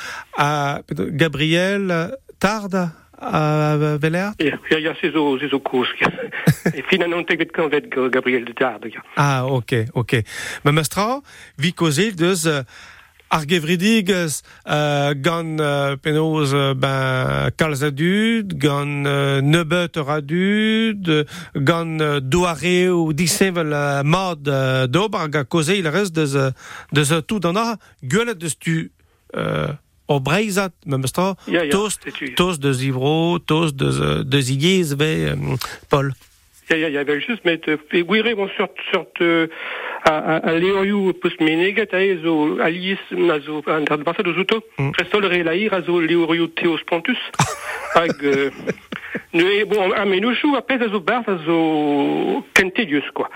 [0.86, 1.90] Peno, Gabriel
[2.38, 2.86] Tarda,
[3.18, 5.88] a Velert Ja, ja, ja, c'est zo, c'est zo koos.
[6.00, 6.10] Ja.
[7.52, 9.02] Kan vet G- Gabriel de Tarde, ja.
[9.16, 10.22] Ah, ok, ok.
[10.64, 11.22] Ma mestra,
[11.58, 12.62] vi kozel deus uh,
[13.34, 14.38] ar gevridigez
[14.70, 21.10] uh, gant uh, penoz uh, ben kalz a dud, gant uh, nebeut ur a dud,
[21.10, 21.26] uh,
[21.58, 26.38] gant uh, doare ou disevel uh, mod uh, d'ober hag a kozel rez deus,
[26.94, 27.74] deus tout an ar
[28.06, 28.78] gwelet deus tu
[29.34, 29.74] uh,
[30.08, 34.96] o breizat, ma mestra, Ja, ja, tost, tost deus ivro, tost deus, uh, deus igez
[34.96, 35.58] ve, um,
[35.92, 36.14] Paul.
[36.68, 41.14] Ja, ja, ja, wel just met, e gwire bon sort, sort, a, a, a leorioù
[41.20, 44.92] peus meneget, a e zo alies, a zo, an ar dvarsad o zouto, Mm.
[44.96, 47.20] prestol re lair a zo leorioù teos pontus,
[47.98, 48.52] hag, uh,
[49.32, 53.28] ne, e, bon, a menouchou, a a zo barth a zo kentedius, quoi.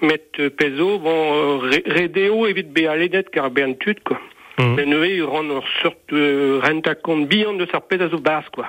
[0.00, 2.84] Met uh, pezo, bon, uh, re, redeo evit be
[3.32, 4.20] kar an tud, quoi.
[4.58, 4.74] Mm.
[4.74, 8.66] Men eux, ran ur sort uh, renta kont bihan de sarpet a zo bas, quoi.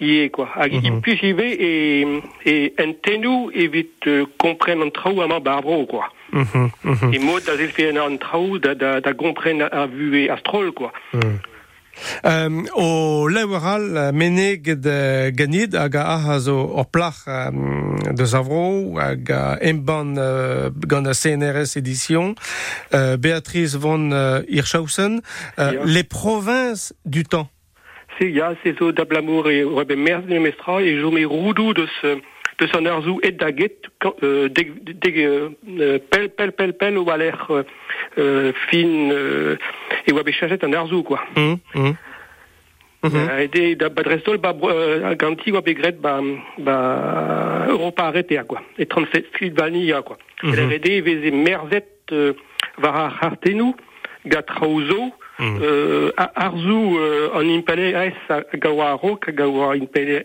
[0.00, 0.48] Ie, quoi.
[0.54, 0.80] Hag Mhm.
[0.80, 1.00] mm -hmm.
[1.00, 2.06] plus y ve et,
[2.44, 6.04] et entenou evit uh, kompren an trao ama barbro, quoi.
[6.32, 7.14] Mhm, mhm.
[7.14, 10.90] Et mod da zelfe an trao da, da, da kompren a vue astrol, quoi.
[12.24, 18.26] Um, o leweral uh, meneg de ganid hag a aha zo or plach um, de
[18.26, 22.34] zavro hag a emban uh, gant a CNRS édition
[22.92, 24.10] uh, Béatrice von
[24.48, 25.20] Hirschhausen
[25.84, 27.48] les provinces du temps.
[28.18, 31.72] C'est ya, c'est zo da blamour et rebe merz de mestra et jo me roudou
[31.74, 32.18] de ce
[32.60, 35.48] de son arzou et daget euh, euh,
[35.80, 39.56] euh, pel pel pel pel ou euh, fin euh,
[40.06, 41.20] et wabe chachet un arzou quoi.
[41.36, 41.96] mm, mm.
[43.04, 43.10] Mhm.
[43.14, 46.20] Euh, da badrestol ba euh, ganti wabe gret ba
[46.58, 48.62] ba Europa arrêté quoi.
[48.78, 50.18] Et 37 Sylvania quoi.
[50.44, 51.88] Rede veze merzet
[54.24, 58.12] gatrauzo euh, arzu euh, en impale es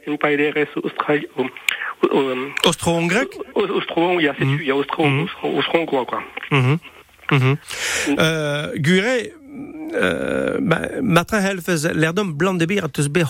[0.08, 1.28] impale res australi
[2.66, 4.58] austro-hongrek austron il y a c'est Mhm.
[4.62, 4.80] il y a Mhm.
[4.82, 5.28] austron
[5.58, 6.22] austron quoi quoi
[6.52, 6.78] Mhm.
[7.32, 7.58] Mhm.
[8.20, 9.32] Euh, Gure,
[9.94, 13.26] euh, ma, matra helfez l'erdom blanc de bir a teus bet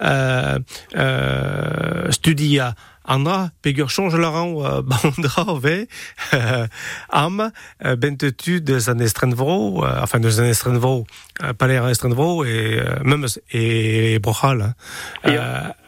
[0.00, 0.58] euh,
[0.96, 2.74] euh, studia
[3.06, 5.86] andra pegur change la ran bandra ve
[6.34, 6.66] euh,
[7.08, 7.50] am
[7.84, 11.06] euh, bentetu deus an estrenvro euh, enfin deus an estrenvro
[11.42, 14.74] euh, paler an estrenvro et euh, memes et brochal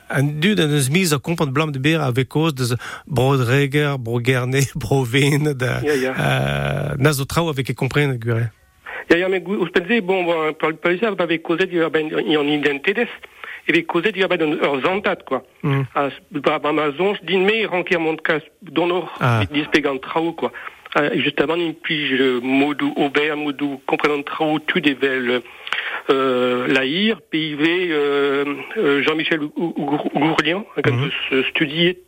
[0.08, 2.76] an dud an eus miz a kompant de bir avec cause deus
[3.06, 6.12] brodreger, brogerne, brovin, de, Ja, ja.
[6.18, 8.50] euh, nazo trao e kompren gure.
[9.08, 10.70] Men gu- us pense, bon, par
[11.66, 11.78] du
[12.36, 12.44] en
[13.86, 15.42] causé du ben, ur zantat, quoi.
[15.62, 15.82] Mm.
[15.94, 17.98] As, ba, ba, ma zonj, din me, ranker
[19.20, 19.42] ah.
[19.50, 20.52] dispegant trao, quoi.
[20.96, 25.40] Euh, justement, une pige modou Aubert, modou comprenant trao, tu devel euh,
[26.68, 28.44] Lahir, PIV, euh,
[28.78, 31.10] euh, Jean-Michel Ou- Ou- Ou- Gourlian, quand mm
[31.50, 31.98] studiet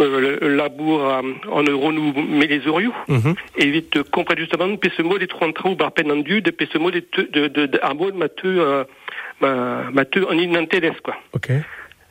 [0.00, 3.34] euh, le labour euh, en euronou mais les oriou Mhm.
[3.56, 6.50] et vite comprendre justement pe ce mot des trois trous par peine en du de
[6.52, 8.84] pe ce mot des de de de un mot de ma te euh,
[9.42, 11.48] en inanteles quoi Ok.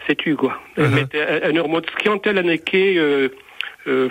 [0.06, 0.92] c'est tu quoi Mhm.
[0.96, 1.70] mais t'es un euro
[2.02, 3.30] scientel en eke euh
[3.88, 4.10] euh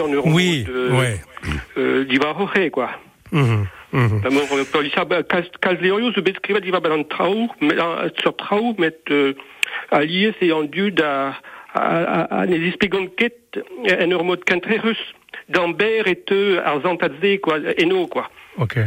[0.00, 1.16] en euro Oui, euh, ouais.
[1.78, 2.90] euh, divaroré quoi
[3.32, 3.42] Mhm.
[3.42, 3.66] Mhm.
[3.94, 7.76] L'amour euh, policier, bah, cas, cas Léorio, se bescriva diva balan trau, mais
[8.20, 9.34] sur trau, met, euh,
[9.90, 10.90] allié, c'est en dû
[14.36, 14.98] de cantrerus,
[15.48, 18.28] d'Ambert et te, arzantadze, quoi, eno, quoi.
[18.58, 18.78] Ok.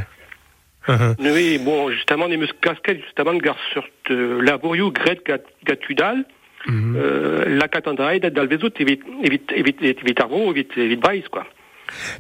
[0.88, 1.16] Mhm.
[1.20, 6.26] Oui, bon, justement, les casquettes, justement, gar sur euh, laborio, gret, gat, gatudal,
[6.68, 6.96] Mhm.
[6.98, 8.20] euh, la catandrae,
[8.82, 10.20] évite, évite, évite, évite
[10.52, 11.46] évite, évite baïs, quoi.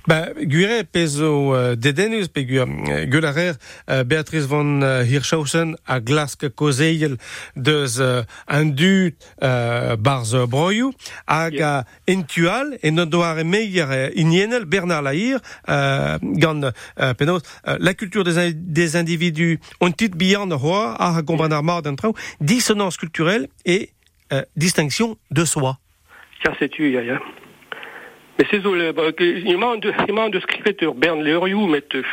[0.07, 5.99] Ba, gure pezo uh, dedenus pe gur uh, gularer uh, Beatrice von uh, Hirschhausen a
[5.99, 7.17] glask kozeil
[7.55, 10.91] deus uh, un du uh, barz broioù
[11.27, 11.73] hag a
[12.07, 17.93] entual e no doare meier uh, inienel Bernard Lahir uh, gant uh, penaos uh, la
[17.93, 23.47] culture des, des individus on tit bihan roi a gomban ar mar d'entrau dissonance culturelle
[23.65, 23.89] et
[24.31, 25.77] uh, distinction de soi.
[26.43, 27.19] Ça, c'est tu, ya, ya.
[28.37, 32.03] Mais c'est zo, le, bah, il m'a de, il m'a de scripteur euh,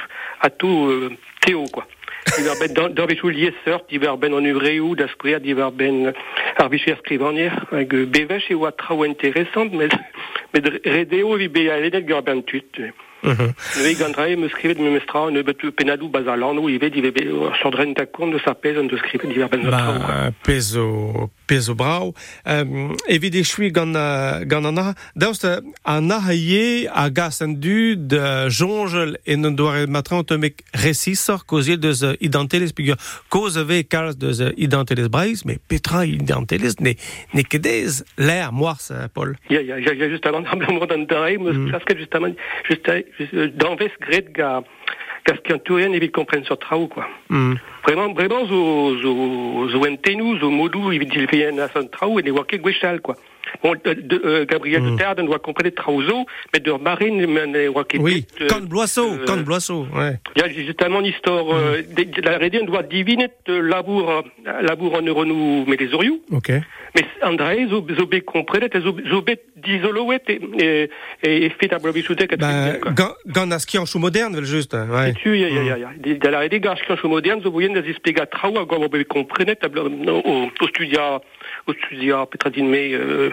[0.40, 1.10] à tout, euh,
[1.40, 1.86] Théo, quoi.
[2.26, 3.06] Ben dans, dans
[3.64, 3.84] sort,
[4.18, 6.12] ben en uvréou, d'ascria, il va ben
[6.98, 9.88] scrivanière, avec euh, Bévèche et Ouatrao intéressante, mais,
[10.52, 12.62] mais de Redéo, il va aller d'être ben tut.
[13.22, 13.52] Mhm.
[13.78, 17.56] Le gandrae me scrivait de me mestra, ne betu penadou bazalano, il va, il va,
[17.56, 19.62] sur dren ta compte de sa pèse, de scrivait, ben
[21.44, 21.54] quoi.
[21.54, 22.14] Ba, pezo, pezo brau.
[22.46, 24.94] Um, evit e chui gant, uh, gant an aha.
[25.16, 30.24] Daoust uh, an aha ie a gas an du de jonjel en an doare matran
[30.38, 31.44] mek resisor
[31.78, 32.96] deus uh, idanteles pigur
[33.28, 36.94] koz ave kalz deus uh, idanteles breiz, mais petra idanteles ne,
[37.34, 39.36] ne kedez l'air moars, uh, Paul.
[39.50, 40.44] Just avant
[41.44, 41.70] Mm.
[45.64, 47.06] Tourien, et vite comprendre sur trao, quoi.
[47.30, 47.54] Mm.
[47.84, 52.18] Vraiment, vraiment, zo, zo, zo entenu, zo modou, il dit, il fait un assaut trao,
[52.18, 53.16] et les wake gwechal, quoi.
[53.62, 54.90] Bon, de, euh, Gabriel Mm.
[54.92, 57.68] de Terre, doit comprendre trauzo, mais de marine, mais
[57.98, 60.18] Oui, euh, bloiseau, euh, kan bloiseau, ouais.
[60.36, 61.94] il y a justement une histoire, euh, Mm.
[61.94, 64.22] de, la rédine doit diviner de labour, euh,
[64.62, 66.20] labour en neuronou, mais les oriou.
[66.32, 66.52] Ok.
[66.94, 70.38] Mais André, zo, zo be komprenet, zo, zo bet dizoloet e,
[71.20, 74.44] e, e fet a blobichoutek a Ben, gant, gant a ski an chou moderne, vel
[74.46, 75.12] just, ouais.
[75.18, 76.14] Tu, ya, ya, ya, ya.
[76.22, 80.20] Da la rede gar skancho modern, zo voyen da zispega trao a komprenet a no,
[80.22, 81.20] o, o studia,
[81.66, 83.30] o studia petra din me, euh,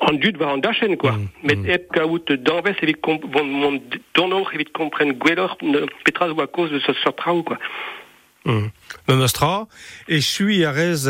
[0.00, 1.12] an dud va an dachen, quoi.
[1.12, 1.96] Mm, Met ep
[2.44, 2.98] danves evit
[3.32, 3.80] mon
[4.12, 5.56] donor evit kompren gwellor,
[6.04, 7.56] petra zo a cause de trao, quoi.
[8.44, 8.72] Mm.
[9.06, 9.66] Na nostra,
[10.08, 11.04] e chui a rez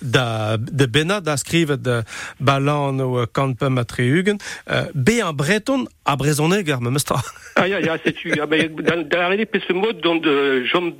[0.00, 2.04] da, de bena da skrivet de
[2.38, 4.36] balan o uh, kampem a treugen,
[4.68, 7.22] uh, be an breton a brezoneg ar me mestra.
[7.56, 8.30] Ah, ya, ya, c'est tu.
[8.38, 10.92] Ah, ben, dans, dans la réalité, ce mot, dont de Jean,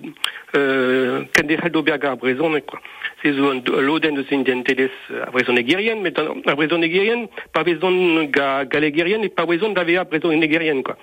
[0.57, 2.81] euh, Candérel d'Auberga à Bréson, quoi.
[3.23, 4.91] C'est l'Oden de Saint-Denteles
[5.27, 9.73] à Bréson nigérienne, mais dans, à Bréson nigérienne, pas Bréson ga, galégérienne et pas Bréson
[9.73, 10.97] d'AVA Bréson nigérienne, quoi.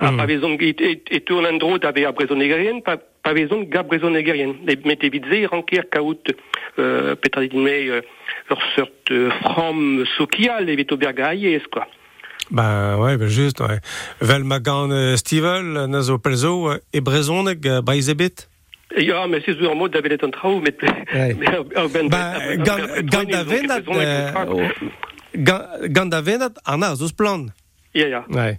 [0.00, 0.16] Ah, Mm.
[0.16, 3.84] pas Bréson, et, et, et tout en andro d'AVA Bréson nigérienne, pas, pas Bréson ga
[4.84, 6.22] mettez vite zé, ranker, kaout,
[6.78, 8.00] euh, pétradine, euh,
[8.48, 11.86] leur sorte, euh, from sokial, et vite Auberga aïes, quoi.
[12.50, 13.78] ben, ouais, ben just, ouais.
[14.22, 18.48] Vel ma gant uh, stivel, na zo pelzo, e brezoneg uh, baizebet.
[18.96, 19.52] Ja, mais c'est
[20.24, 20.74] un trou, mais...
[21.14, 21.34] Ouais.
[21.38, 24.32] mais, euh, ben, Ba, ben, gant, ben, gant ben, da ben, venat, ben, ben, ben,
[24.32, 24.70] ben,
[25.34, 27.46] uh, gant, gant da venat, an a zouz plan.
[27.94, 28.24] Ja, ja.
[28.30, 28.36] Ouais.
[28.36, 28.58] Ouais.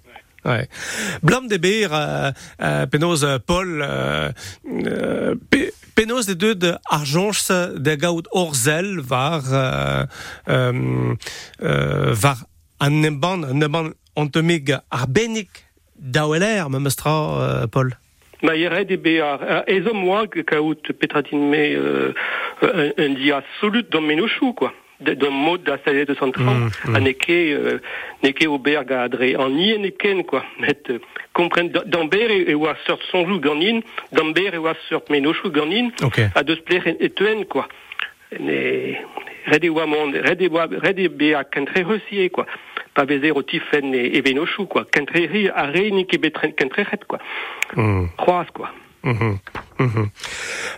[1.22, 2.32] Blam de beer, euh,
[2.62, 2.86] euh,
[3.24, 4.32] euh, Paul, euh,
[4.66, 10.06] euh, pe, penaos de deux de arjonch de orzel var, euh,
[10.50, 11.14] euh,
[11.62, 12.38] euh, var
[12.80, 15.50] an nemban, an nemban ontomig arbenik
[15.96, 17.96] daoueler, me mestra, Paul.
[18.42, 19.64] Ma yere de bear.
[19.68, 20.26] Et zo moi,
[21.00, 22.14] petratine me,
[22.64, 24.16] un, dia absolu dans mes
[24.54, 24.74] quoi.
[25.02, 26.96] De- D'un mode d'assaillir de central, Mm, mm.
[26.96, 27.80] a neke, euh,
[28.24, 30.44] neke au berg à adré, en ni en eken, quoi.
[30.60, 31.00] Mais, euh,
[31.34, 32.28] comprendre, d'amber
[32.68, 33.80] à sort son jou ganin,
[34.12, 36.20] d'amber et ou à sort mes chou ganin, Ok.
[36.36, 37.68] à de se plaire et tuen, quoi.
[38.40, 38.94] Ne,
[39.48, 42.46] rede oa mon, rede oa, rede be a kentre resier, quoi.
[43.44, 44.86] tifen et, et venochou, quoi.
[44.86, 47.20] Kentreri, a réuni qui betren kentreret, quoi.
[47.76, 48.10] Mhm.
[48.18, 48.70] Croise, quoi.
[49.04, 49.38] Mhm.
[49.80, 50.10] Mhm.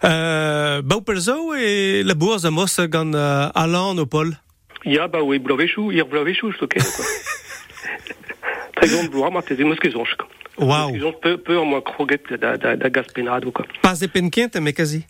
[0.06, 4.38] Euh, Baupelzo et la bourse de Moss gant euh, Alan au Paul.
[4.86, 6.58] Ja, bah oui, blovechou, ir blovechou, je
[6.96, 7.06] quoi.
[8.76, 10.28] Très grand moi, t'es des mosquizons, quoi.
[10.58, 10.94] Wow.
[10.96, 13.66] Ils ont peu, peu, moi, croguet da, da, da gaspenado, quoi.
[13.82, 15.06] Pas de penquinte, mais quasi.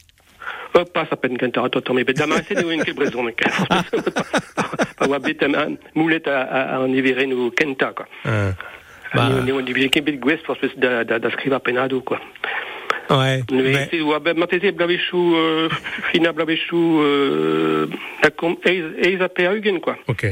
[0.76, 3.34] Euh, pas sa peine toi, toi, mais dama, c'est une quelle raison, mais
[4.97, 8.07] pas wa bet am moulet à, à, à en évéré nous kenta, quoi.
[8.26, 8.51] Euh,
[9.14, 12.20] Bah, on dit que bet pour espèce da, da, da scriva penado, quoi.
[13.10, 13.43] Ouais.
[13.51, 14.38] Mais- c'est, wa, ben,
[15.36, 15.70] euh,
[16.12, 16.32] fina
[17.01, 17.88] euh,
[18.66, 19.30] eiz, eiz a
[19.80, 19.97] quoi.
[20.08, 20.26] Ok.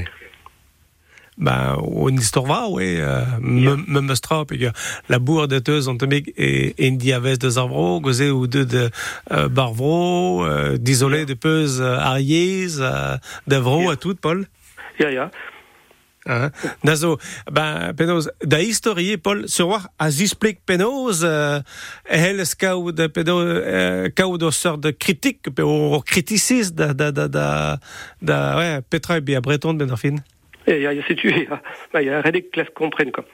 [1.37, 2.97] Ben, on histoire va, oui.
[2.99, 4.63] Euh, me- me mestra, puis
[5.09, 8.89] la bourre de teus mis et Indi Aves de Zarvro, gozé ou deux de
[9.31, 13.15] euh, Barvro, euh, d'isolé de peuse euh, Ariez, euh,
[13.47, 14.45] d'Avro à tout, Paul.
[14.99, 15.31] Ja, ja.
[16.27, 16.51] Hein?
[16.83, 17.17] Nazo,
[17.51, 21.59] ben, Penoz, da historie, Paul, sur voir, à Zisplik Penoz, euh,
[22.05, 27.79] elle scout de Penoz, euh, de sorte de critique, ou criticisme, da, da, da, da,
[28.21, 30.15] da, ouais, Petra et bien Breton, ben, enfin.
[30.67, 31.59] Ja, ja, ja, c'est tu, ja.
[32.01, 33.25] Ja, redek klas comprenne, quoi.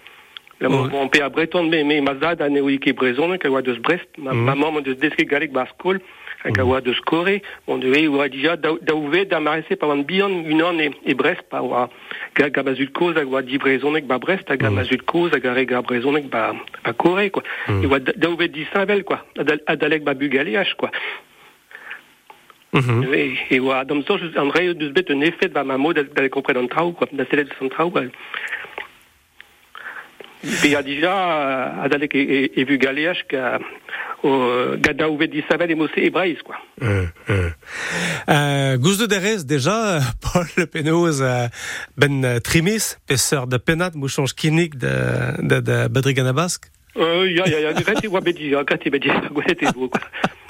[0.61, 0.89] La Ouais.
[0.89, 1.63] mon père Breton,
[2.01, 2.61] mazad, ane
[2.93, 3.37] Brezon,
[3.79, 4.43] Brest, ma, Mhm.
[4.45, 6.05] ma maman de deske galek baskol, qui
[6.63, 7.27] wa de Score,
[7.67, 10.77] on devait, ou a déjà, da da ouvé, da maressé par un bion, une an
[10.79, 11.89] et, et Brest, par wa,
[12.35, 16.19] ga, ga bazul cause, wa di Brezon, ba Brest, ga bazul cause, ga rega Brezon,
[16.31, 17.43] ba, ba Corée, quoi.
[19.03, 19.19] Quoi.
[19.37, 20.13] Adal- Adalek ba
[20.75, 20.91] quoi.
[22.73, 23.13] Mhm.
[23.13, 26.29] Et, et wa, dom so, an rei deus bet un effet ba ma mode d'aller
[26.29, 28.03] comprendre un trau, quoi, da selet son trau, quoi.
[30.61, 33.63] Pe a dija, euh, adalek e, e, e ka, o,
[34.81, 36.55] gada ouvet di savel e mosse ebraiz, quoi.
[36.81, 37.49] Euh, euh.
[38.29, 41.23] Euh, de déjà, Paul Le Penoz,
[41.97, 44.89] ben Trimis, pesseur de Penat, mouchonge kinik de,
[45.41, 45.87] de.
[46.97, 49.71] Euh, ya, ya, ya, gret e oa bet di, gret e bet di, gret e
[49.73, 50.01] bo, quoi.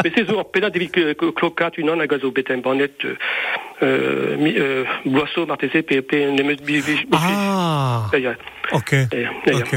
[0.04, 2.94] Mais c'est zo, pena devil que, que, clocat, une an a gazo bet un banet,
[3.04, 3.16] euh,
[3.84, 6.82] euh, euh, boisseau, martese, pe, nemes, bi,
[7.12, 8.10] Ah,
[8.72, 8.94] ok.
[9.48, 9.76] Ok.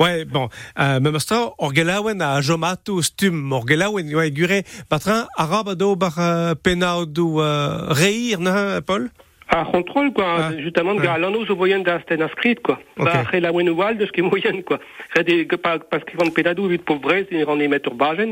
[0.00, 0.48] Ouais, bon.
[0.78, 6.54] Euh, mais mastra, orgelawen a jomatu stum, orgelawen, ouais, gure, patrin, arabe do bar euh,
[6.54, 9.10] penao euh, reir, non, Paul?
[9.50, 10.52] A contrôle, quoi, Ah.
[10.58, 11.02] justement, Ah.
[11.02, 12.22] ga l'anno zo voyen da sten
[12.60, 12.78] quoi.
[12.98, 13.04] Ok.
[13.04, 14.78] Ba, re la wal moyen, quoi.
[15.16, 15.78] Re de, que pas,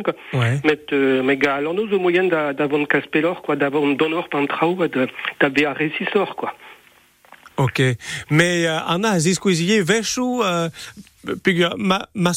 [0.03, 0.15] quoi.
[0.35, 0.61] Ouais.
[0.65, 2.53] Met, euh, ga zo moyen da,
[3.43, 3.57] quoi,
[3.97, 5.09] donor pantrao, de,
[5.41, 6.53] da be a récissor, quoi.
[7.57, 7.81] Ok.
[8.31, 10.69] Mais euh, Anna, ziskuizie, veshu, euh,
[11.43, 12.35] puis ma, ma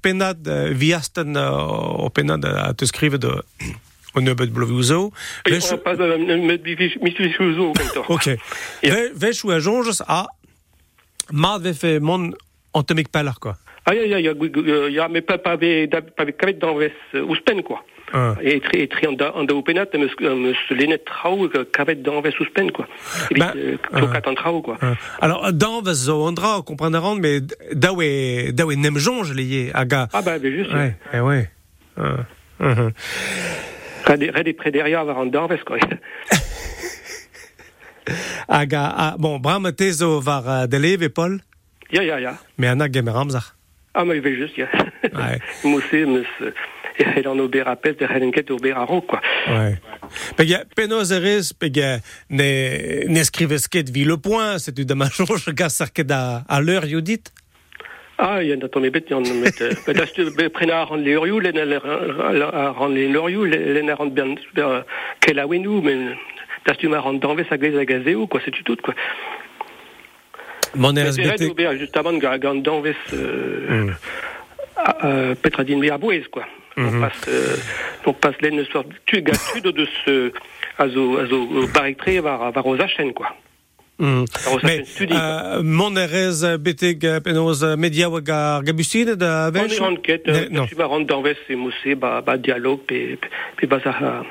[0.00, 1.36] penad euh, viasten
[2.10, 2.84] penad te
[3.18, 3.42] de
[4.14, 5.12] on ne bet blovuzo.
[5.46, 6.58] Et Veshu, on passe, euh, met
[7.02, 8.00] Michu Chouzo, comme ça.
[8.08, 8.26] ok.
[8.82, 8.94] Ja.
[8.94, 10.26] Ve- Veshu a jonges a
[11.32, 12.32] mad ve fe mon
[12.74, 13.56] antemik peller, quoi.
[13.86, 15.90] Ah, ya, ya, ya, euh, mais pas, avec,
[16.36, 16.58] kavet
[17.14, 17.82] euh, ouspen, quoi.
[18.12, 18.34] Ah.
[18.42, 22.86] Et tri, et tri, openat, me, lenet trao, euh, kavet d'envers ouspen, quoi.
[23.30, 24.76] Et Ben, puis, euh, euh, en trao, quoi.
[24.82, 27.40] Euh, Alors, dans ve zo andra, comprendront, mais
[27.72, 30.08] dawe, dawe nem jonge lié, aga.
[30.12, 30.72] Ah, bah, juste.
[30.72, 31.48] Ouais, eh ouais.
[31.96, 32.16] Ah,
[32.58, 32.92] mhm.
[34.16, 35.78] Red, avoir un d'envers, quoi.
[38.48, 41.40] Aga, ah, bon, bram tezo var euh, de leve, Paul,
[41.92, 42.38] Ya, ya, ya.
[42.56, 43.54] mais Anna gemeramzach.
[43.94, 44.68] Ah, mais il va juste, ya.
[45.14, 45.38] Ouais.
[45.64, 46.44] Moussé, me se,
[46.98, 49.20] et elle en aubert à peste, et elle en quête aubert à roc, quoi.
[49.48, 49.80] Ouais.
[50.36, 51.98] Pega, penos eres, pega,
[52.30, 56.86] ne, ne scrives ket vi le point, c'est du damachonge gas sarket à, à l'heure,
[56.86, 57.32] Judith.
[58.22, 59.50] Ah, il y en a ton bête, il y en a met,
[59.86, 63.94] bah, d'acheter, bah, prenne à rendre les oriou, l'en à rendre les loriou, l'en à
[63.94, 64.82] rendre bien, euh,
[65.20, 65.96] qu'elle a wenou, mais,
[66.66, 68.94] d'acheter ma rendre d'envers à glaise à gazéo, quoi, c'est du tout, quoi.
[70.74, 73.94] Mon Mais eres c'est red bete, aubert, juste avant, de gagner d'envers, euh, Mm.
[74.76, 76.44] à, euh, Petradine Béarbouez, quoi.
[76.76, 77.00] On Mhm.
[77.00, 77.56] passe, euh,
[78.06, 80.30] on passe l'aine soir, tu gâtude de ce,
[80.78, 83.34] à zo, à zo, barrictré, var, var aux chaîne, quoi.
[84.00, 84.24] Mm.
[84.62, 89.78] Mais, studie, euh, mon eres beteg penos media waga gabusine da On vech?
[89.80, 90.66] Ne- euh, non.
[90.66, 90.74] tu
[91.46, 93.18] c'est moussé, bah, bah, dialogue, puis,
[93.56, 94.22] puis, bah, ça, euh,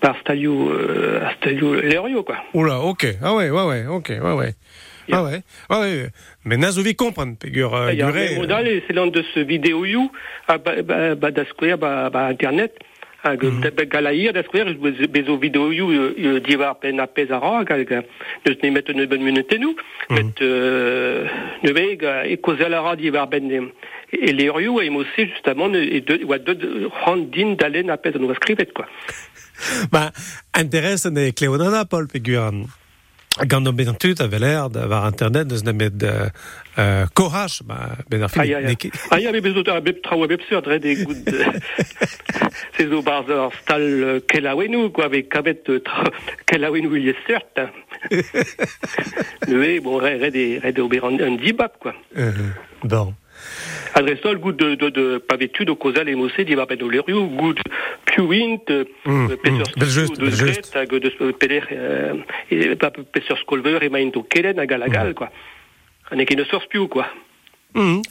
[0.00, 2.38] par Stalio, euh, Stalio, Lerio, quoi.
[2.54, 3.06] Oula, ok.
[3.22, 4.54] Ah ouais, ouais, ouais, ok, ouais, ouais.
[5.08, 5.18] Yeah.
[5.18, 6.08] Ah ouais, ah ouais.
[6.44, 9.24] Mais nazovi comprendre, pegur, euh, Il y a un gure, modal, et c'est l'un de
[9.34, 10.10] ce vidéo you,
[10.48, 11.30] à, bah, bah, bah,
[12.10, 12.32] bah,
[13.22, 13.86] hag mm -hmm.
[13.86, 14.74] galair da skwer
[15.14, 17.90] bezo videoioù uh, diwar pen a pez a ra hag
[18.44, 20.14] neus ne met ne ben munetennou mm -hmm.
[20.14, 20.40] met
[21.62, 22.02] ne veg
[22.32, 23.72] e kozel a ra diwar ben
[24.12, 26.60] e leurioù e mose justement e de, oa deud
[27.04, 28.86] ran din dalen a pez an oa skrivet quoi
[29.92, 30.12] ba
[30.58, 32.66] interesen e kleonana Paul Peguran
[33.40, 36.28] Gant o ben tut a veler da war internet deus na met uh,
[36.76, 38.90] uh, koraj ba ben ar fin Aïe, aïe, aïe.
[39.10, 41.38] Ah, ya, bet bezot a bep bep sur, dre de gout de...
[42.76, 45.80] Se zo barz ar stal euh, kelaouenou, quoi, avec kabet euh,
[46.46, 47.40] kelaouenou il est cert.
[47.56, 47.70] hein.
[49.48, 50.82] Mais bon, re, re de, re de
[52.14, 53.12] uh,
[53.94, 57.28] bon Adresol, gout de, de, de pavetud o kozal e mosse, di va o lerioù,
[57.36, 57.60] gout
[58.04, 62.14] piouint, euh, Mm, peser mm, de hag deus euh, peder, euh,
[62.50, 65.28] e, pa peser skolver e maint o kelen hag al agal, quoi.
[66.12, 67.06] E eus ur piou, quoi.
[67.74, 68.02] Mm,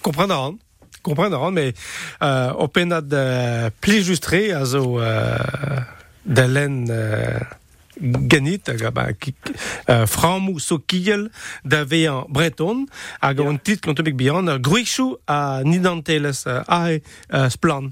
[1.52, 1.74] mais
[2.22, 2.68] uh, o
[3.14, 3.70] uh,
[4.04, 5.82] justre a zo uh,
[6.26, 7.61] da len uh,
[8.02, 11.30] ganit hag ba uh, framou so kiel
[11.64, 12.88] da ve an breton
[13.22, 13.50] hag yeah.
[13.50, 17.92] an tit kontomik bihan ar gruichou a nidanteles uh, a uh, splan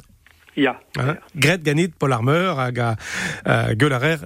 [0.60, 0.76] Ya.
[0.97, 1.18] Yeah, yeah.
[1.39, 2.89] Gret ganit pol armeur hag a
[3.47, 4.26] uh, geuler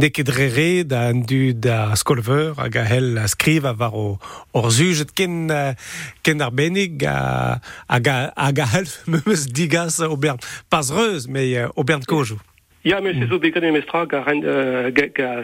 [0.00, 4.16] nekedrere da du da skolver hag a hel a skriv a var o
[4.56, 5.74] or zujet ken, uh,
[6.22, 10.40] ken arbennig hag a, a, a, hel meus digas o bern
[10.70, 12.40] pas reuz, mais uh, o bern kojou.
[12.84, 15.42] Ya, mais c'est zo begret emestra ga, ren, euh, ga, ga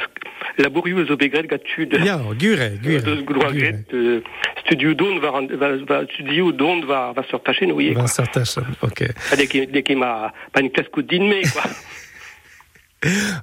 [0.59, 1.93] labourioù zo begret ga tud.
[2.05, 3.23] Ya, gure, gure.
[3.25, 3.85] Gure.
[3.95, 4.21] euh,
[4.65, 8.03] studio don va, va, va, studio don va, va sur tachen, oui, quoi.
[8.03, 9.05] Vincent Tachan, ok.
[9.37, 11.63] Dès qu'il m'a pas une classe coup d'inmé, quoi.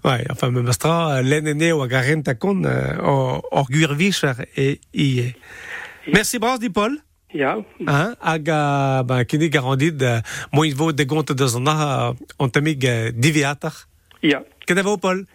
[0.04, 3.70] Ouais, enfin, me mastra, len ene o hag a rent a kon uh, o, or
[3.72, 5.30] gwir vichar e ie.
[6.12, 7.00] Merci bras di Paul.
[7.36, 7.60] Ya.
[7.84, 10.00] Ha, hag a, ba, kini garandid,
[10.56, 12.80] moin vo de gont de an a, an tamig
[13.12, 13.88] diviatach?
[14.26, 14.42] Ya.
[14.66, 15.28] Kenavo, Paul?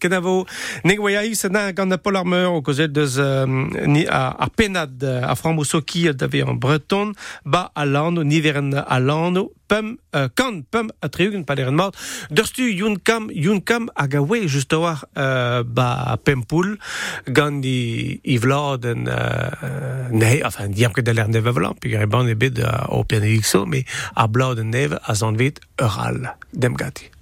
[0.00, 0.46] Kenavo,
[0.84, 0.98] neg
[1.36, 6.08] sena gant a Paul Armeur o kozet deus uh, ni a, a penad a frambosoki
[6.16, 7.12] da ve en breton,
[7.44, 11.94] ba a lano, niveren a lano, pem, uh, kan, pem a treugen pa deren mort.
[12.30, 16.78] Derstu yun kam, yun kam hag a we just a war uh, ba pempoul
[17.28, 22.08] gant i, i vladen uh, ne, enfin, diam ket da l'er neve vlan, pi gare
[22.08, 23.84] ban e bet uh, o pianelixo, me
[24.16, 27.12] a bladen neve a zanvet eural, dem gati.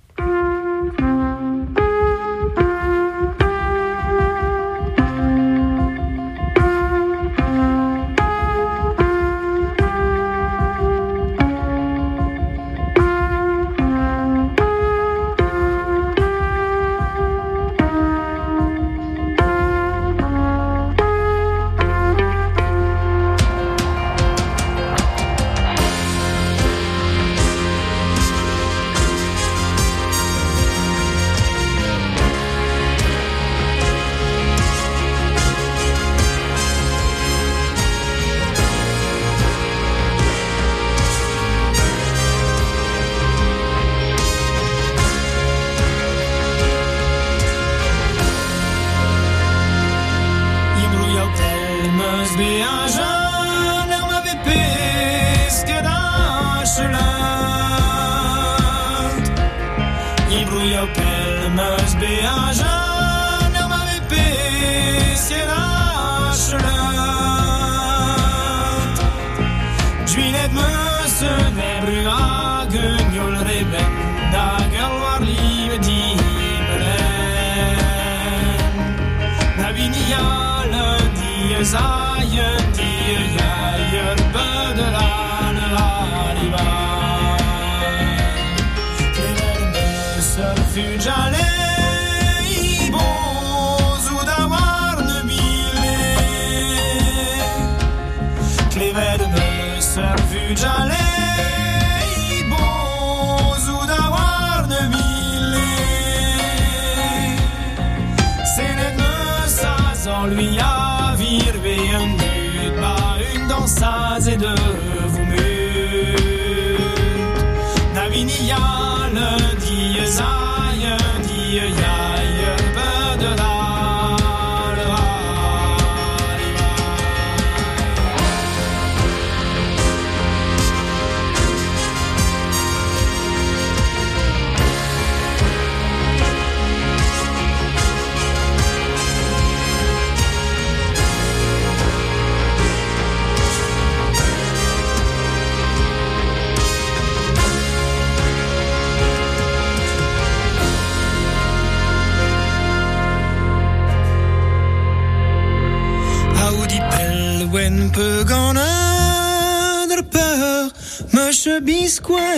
[162.09, 162.30] Me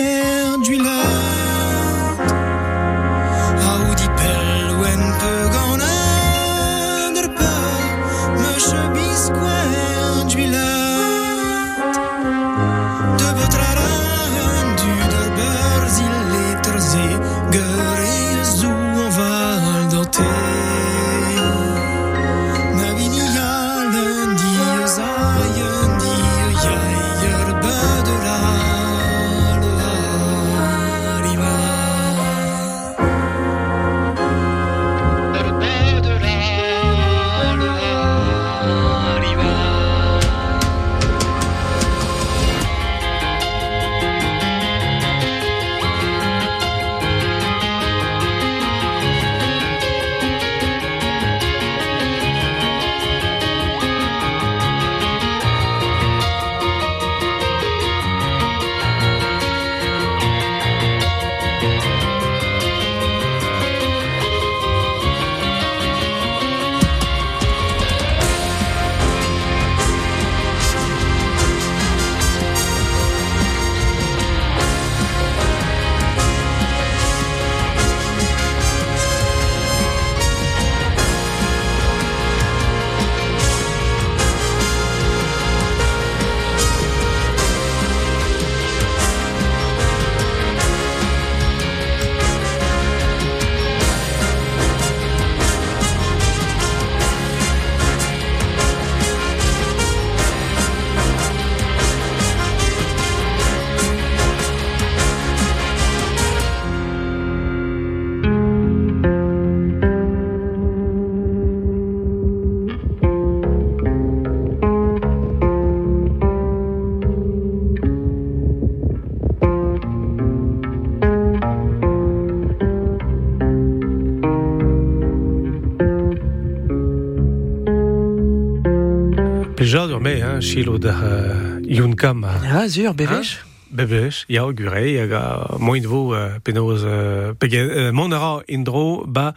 [129.99, 132.23] me, hein, chilo da uh, yun kam.
[132.23, 133.39] Ah, zur, bevech.
[133.73, 139.03] Bebech, ya gure, ya ga moin vo uh, penoz uh, pege, uh, mon ara indro
[139.07, 139.33] ba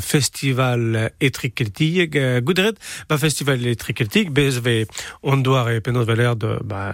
[0.00, 2.16] festival etrikeltig
[2.48, 4.86] gudret ba festival etrikeltig bez ve
[5.20, 6.88] on doar e penoz valer de ba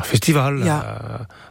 [0.00, 0.64] ar festival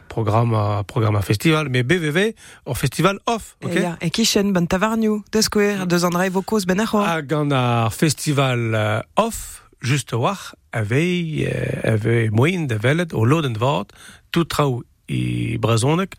[0.08, 2.34] programme programme festival mais BVV
[2.66, 3.82] au festival off ok Okay.
[3.82, 9.62] Ja, e kichen ben tavarniou, deus kwer, deus an rae vokos ben ar festival off,
[9.80, 11.46] just war, avait,
[11.84, 13.86] avait moyen da velet o lod en vart,
[14.30, 16.16] tout trau i brazonek,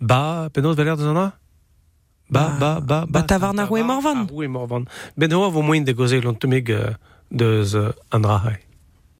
[0.00, 1.26] ba, penaos veler de zana?
[2.30, 4.26] Ba, ba, ba, ba, tavar na roue morvan.
[4.28, 4.88] Roue morvan.
[5.16, 6.72] Ben oa vo moyen da gozeg lantumig
[7.28, 8.67] deus an rahai.